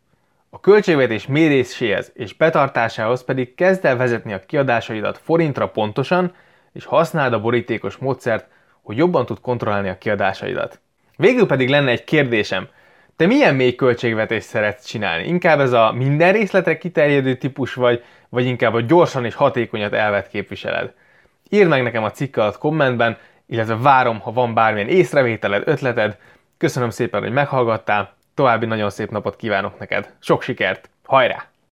A 0.50 0.60
költségvetés 0.60 1.26
méréséhez 1.26 2.12
és 2.14 2.34
betartásához 2.34 3.24
pedig 3.24 3.54
kezd 3.54 3.84
el 3.84 3.96
vezetni 3.96 4.32
a 4.32 4.44
kiadásaidat 4.46 5.18
forintra 5.18 5.68
pontosan, 5.68 6.34
és 6.72 6.84
használd 6.84 7.32
a 7.32 7.40
borítékos 7.40 7.96
módszert, 7.96 8.46
hogy 8.82 8.96
jobban 8.96 9.26
tud 9.26 9.40
kontrollálni 9.40 9.88
a 9.88 9.98
kiadásaidat. 9.98 10.80
Végül 11.16 11.46
pedig 11.46 11.68
lenne 11.68 11.90
egy 11.90 12.04
kérdésem. 12.04 12.68
Te 13.16 13.26
milyen 13.26 13.54
mély 13.54 13.74
költségvetést 13.74 14.46
szeretsz 14.46 14.86
csinálni? 14.86 15.26
Inkább 15.26 15.60
ez 15.60 15.72
a 15.72 15.92
minden 15.92 16.32
részletre 16.32 16.78
kiterjedő 16.78 17.34
típus 17.34 17.74
vagy, 17.74 18.04
vagy 18.28 18.46
inkább 18.46 18.74
a 18.74 18.80
gyorsan 18.80 19.24
és 19.24 19.34
hatékonyat 19.34 19.92
elvet 19.92 20.28
képviseled? 20.28 20.94
Írd 21.48 21.68
meg 21.68 21.82
nekem 21.82 22.04
a 22.04 22.10
cikk 22.10 22.36
alatt 22.36 22.58
kommentben, 22.58 23.18
illetve 23.46 23.76
várom, 23.76 24.20
ha 24.20 24.32
van 24.32 24.54
bármilyen 24.54 24.88
észrevételed, 24.88 25.62
ötleted. 25.66 26.18
Köszönöm 26.58 26.90
szépen, 26.90 27.22
hogy 27.22 27.32
meghallgattál, 27.32 28.14
további 28.34 28.66
nagyon 28.66 28.90
szép 28.90 29.10
napot 29.10 29.36
kívánok 29.36 29.78
neked. 29.78 30.12
Sok 30.18 30.42
sikert, 30.42 30.90
hajrá! 31.04 31.55